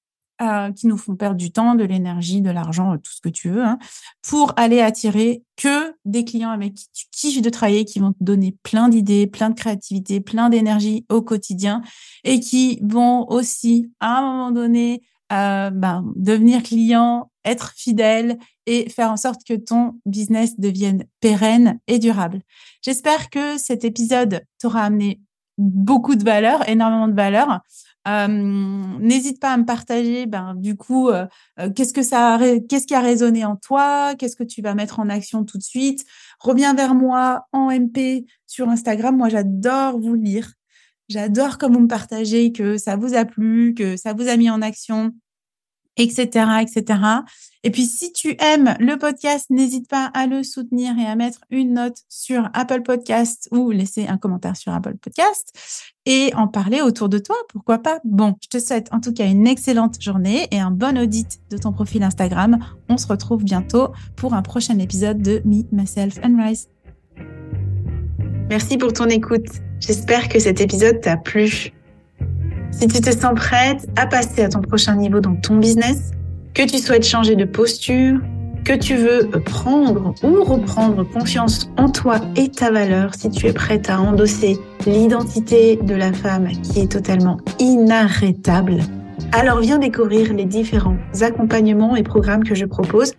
euh, 0.42 0.70
qui 0.72 0.86
nous 0.86 0.98
font 0.98 1.16
perdre 1.16 1.36
du 1.36 1.50
temps, 1.50 1.74
de 1.74 1.84
l'énergie, 1.84 2.42
de 2.42 2.50
l'argent, 2.50 2.96
tout 2.98 3.12
ce 3.12 3.20
que 3.20 3.28
tu 3.28 3.48
veux, 3.48 3.64
hein, 3.64 3.78
pour 4.22 4.52
aller 4.56 4.80
attirer 4.80 5.42
que 5.56 5.94
des 6.04 6.24
clients 6.24 6.50
avec 6.50 6.74
qui 6.74 6.88
tu 6.92 7.04
kiffes 7.10 7.42
de 7.42 7.50
travailler, 7.50 7.84
qui 7.84 8.00
vont 8.00 8.12
te 8.12 8.22
donner 8.22 8.56
plein 8.62 8.88
d'idées, 8.88 9.26
plein 9.26 9.50
de 9.50 9.54
créativité, 9.54 10.20
plein 10.20 10.50
d'énergie 10.50 11.06
au 11.08 11.22
quotidien 11.22 11.82
et 12.24 12.40
qui 12.40 12.78
vont 12.82 13.26
aussi, 13.30 13.90
à 14.00 14.18
un 14.18 14.22
moment 14.22 14.50
donné, 14.50 15.02
euh, 15.32 15.70
ben, 15.70 16.04
devenir 16.14 16.62
client, 16.62 17.30
être 17.44 17.72
fidèle 17.74 18.38
et 18.66 18.90
faire 18.90 19.10
en 19.10 19.16
sorte 19.16 19.42
que 19.44 19.54
ton 19.54 19.98
business 20.04 20.58
devienne 20.58 21.04
pérenne 21.20 21.78
et 21.86 21.98
durable. 21.98 22.42
J'espère 22.82 23.30
que 23.30 23.56
cet 23.56 23.84
épisode 23.84 24.42
t'aura 24.58 24.82
amené 24.82 25.20
beaucoup 25.58 26.16
de 26.16 26.24
valeur, 26.24 26.68
énormément 26.68 27.08
de 27.08 27.14
valeur. 27.14 27.60
Euh, 28.06 28.28
n'hésite 28.28 29.40
pas 29.40 29.52
à 29.52 29.56
me 29.56 29.64
partager, 29.64 30.26
ben, 30.26 30.54
du 30.54 30.76
coup, 30.76 31.08
euh, 31.08 31.26
euh, 31.58 31.70
qu'est-ce 31.70 31.92
qu'est-ce 31.92 32.86
qui 32.86 32.94
a 32.94 33.00
résonné 33.00 33.44
en 33.44 33.56
toi, 33.56 34.14
qu'est-ce 34.16 34.36
que 34.36 34.44
tu 34.44 34.62
vas 34.62 34.74
mettre 34.74 35.00
en 35.00 35.08
action 35.08 35.44
tout 35.44 35.58
de 35.58 35.62
suite. 35.62 36.04
Reviens 36.38 36.74
vers 36.74 36.94
moi 36.94 37.46
en 37.52 37.70
MP 37.70 38.26
sur 38.46 38.68
Instagram. 38.68 39.16
Moi, 39.16 39.28
j'adore 39.28 39.98
vous 39.98 40.14
lire. 40.14 40.52
J'adore 41.08 41.58
comme 41.58 41.74
vous 41.74 41.80
me 41.80 41.88
partagez 41.88 42.52
que 42.52 42.78
ça 42.78 42.96
vous 42.96 43.14
a 43.14 43.24
plu, 43.24 43.74
que 43.74 43.96
ça 43.96 44.12
vous 44.12 44.28
a 44.28 44.36
mis 44.36 44.50
en 44.50 44.62
action 44.62 45.12
etc., 45.96 46.46
etc. 46.60 47.00
Et 47.62 47.70
puis, 47.70 47.86
si 47.86 48.12
tu 48.12 48.36
aimes 48.38 48.76
le 48.78 48.96
podcast, 48.96 49.46
n'hésite 49.50 49.88
pas 49.88 50.10
à 50.14 50.26
le 50.26 50.44
soutenir 50.44 50.96
et 50.98 51.04
à 51.04 51.16
mettre 51.16 51.40
une 51.50 51.74
note 51.74 51.96
sur 52.08 52.48
Apple 52.54 52.82
Podcast 52.82 53.48
ou 53.50 53.72
laisser 53.72 54.06
un 54.06 54.18
commentaire 54.18 54.56
sur 54.56 54.72
Apple 54.72 54.96
Podcast 54.98 55.52
et 56.04 56.32
en 56.36 56.46
parler 56.46 56.80
autour 56.80 57.08
de 57.08 57.18
toi. 57.18 57.34
Pourquoi 57.48 57.78
pas? 57.78 57.98
Bon, 58.04 58.36
je 58.40 58.48
te 58.48 58.64
souhaite 58.64 58.88
en 58.92 59.00
tout 59.00 59.12
cas 59.12 59.26
une 59.26 59.48
excellente 59.48 60.00
journée 60.00 60.46
et 60.52 60.60
un 60.60 60.70
bon 60.70 60.96
audit 60.96 61.40
de 61.50 61.58
ton 61.58 61.72
profil 61.72 62.04
Instagram. 62.04 62.58
On 62.88 62.98
se 62.98 63.08
retrouve 63.08 63.42
bientôt 63.42 63.88
pour 64.14 64.34
un 64.34 64.42
prochain 64.42 64.78
épisode 64.78 65.20
de 65.20 65.42
Me, 65.44 65.64
Myself 65.72 66.20
and 66.22 66.36
Rise. 66.40 66.68
Merci 68.48 68.78
pour 68.78 68.92
ton 68.92 69.06
écoute. 69.06 69.46
J'espère 69.80 70.28
que 70.28 70.38
cet 70.38 70.60
épisode 70.60 71.00
t'a 71.00 71.16
plu. 71.16 71.72
Si 72.72 72.86
tu 72.88 73.00
te 73.00 73.10
sens 73.10 73.34
prête 73.34 73.86
à 73.96 74.06
passer 74.06 74.44
à 74.44 74.48
ton 74.48 74.60
prochain 74.60 74.96
niveau 74.96 75.20
dans 75.20 75.34
ton 75.36 75.56
business, 75.56 76.10
que 76.54 76.62
tu 76.62 76.78
souhaites 76.78 77.06
changer 77.06 77.36
de 77.36 77.44
posture, 77.44 78.18
que 78.64 78.72
tu 78.72 78.96
veux 78.96 79.30
prendre 79.44 80.12
ou 80.24 80.42
reprendre 80.42 81.04
confiance 81.04 81.70
en 81.76 81.88
toi 81.88 82.20
et 82.34 82.50
ta 82.50 82.70
valeur, 82.70 83.14
si 83.14 83.30
tu 83.30 83.46
es 83.46 83.52
prête 83.52 83.88
à 83.88 84.00
endosser 84.00 84.58
l'identité 84.86 85.76
de 85.76 85.94
la 85.94 86.12
femme 86.12 86.48
qui 86.62 86.80
est 86.80 86.90
totalement 86.90 87.38
inarrêtable, 87.60 88.78
alors 89.32 89.60
viens 89.60 89.78
découvrir 89.78 90.32
les 90.34 90.44
différents 90.44 90.96
accompagnements 91.20 91.96
et 91.96 92.02
programmes 92.02 92.44
que 92.44 92.54
je 92.54 92.64
propose. 92.64 93.12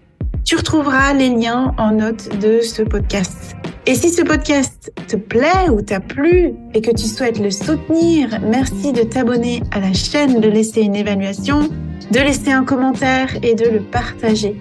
Tu 0.48 0.56
retrouveras 0.56 1.14
les 1.14 1.28
liens 1.28 1.76
en 1.78 1.92
note 1.92 2.40
de 2.40 2.62
ce 2.62 2.82
podcast. 2.82 3.58
Et 3.86 3.96
si 3.96 4.10
ce 4.10 4.22
podcast 4.22 4.94
te 5.06 5.18
plaît 5.18 5.70
ou 5.70 5.82
t'a 5.82 6.00
plu 6.00 6.54
et 6.74 6.80
que 6.80 6.92
tu 6.92 7.04
souhaites 7.04 7.38
le 7.38 7.52
soutenir, 7.52 8.40
merci 8.42 8.94
de 8.94 9.02
t'abonner 9.04 9.62
à 9.72 9.82
la 9.82 9.92
chaîne, 9.92 10.40
de 10.40 10.48
laisser 10.48 10.84
une 10.84 10.96
évaluation, 10.96 11.68
de 12.12 12.20
laisser 12.20 12.54
un 12.54 12.64
commentaire 12.64 13.28
et 13.44 13.56
de 13.56 13.66
le 13.66 13.82
partager. 13.82 14.56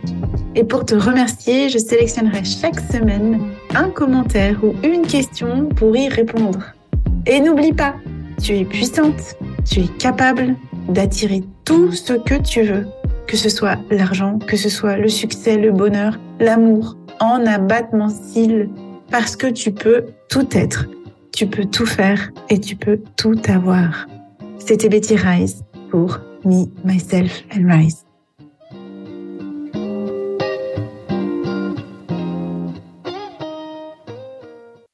Et 0.57 0.65
pour 0.65 0.85
te 0.85 0.97
remercier, 0.97 1.69
je 1.69 1.79
sélectionnerai 1.79 2.43
chaque 2.43 2.81
semaine 2.81 3.53
un 3.73 3.89
commentaire 3.89 4.59
ou 4.65 4.75
une 4.85 5.07
question 5.07 5.69
pour 5.69 5.97
y 5.97 6.09
répondre. 6.09 6.73
Et 7.27 7.39
n'oublie 7.39 7.73
pas, 7.73 7.95
tu 8.43 8.57
es 8.57 8.65
puissante, 8.65 9.37
tu 9.65 9.83
es 9.83 9.89
capable 10.01 10.57
d'attirer 10.89 11.45
tout 11.65 11.93
ce 11.93 12.15
que 12.15 12.35
tu 12.43 12.63
veux, 12.63 12.87
que 13.27 13.37
ce 13.37 13.49
soit 13.49 13.79
l'argent, 13.91 14.39
que 14.39 14.57
ce 14.57 14.69
soit 14.69 14.97
le 14.97 15.09
succès, 15.09 15.57
le 15.57 15.73
bonheur, 15.73 16.19
l'amour, 16.41 16.97
en 17.21 17.45
abattement 17.47 18.09
cils 18.09 18.69
parce 19.11 19.37
que 19.37 19.47
tu 19.47 19.73
peux 19.73 20.05
tout 20.29 20.47
être, 20.53 20.87
tu 21.33 21.47
peux 21.47 21.65
tout 21.65 21.87
faire 21.87 22.31
et 22.51 22.61
tu 22.61 22.77
peux 22.77 23.01
tout 23.17 23.41
avoir. 23.49 24.07
C'était 24.59 24.89
Betty 24.89 25.17
Rice 25.17 25.63
pour 25.91 26.19
Me, 26.45 26.67
Myself 26.85 27.45
and 27.57 27.69
Rise. 27.69 28.06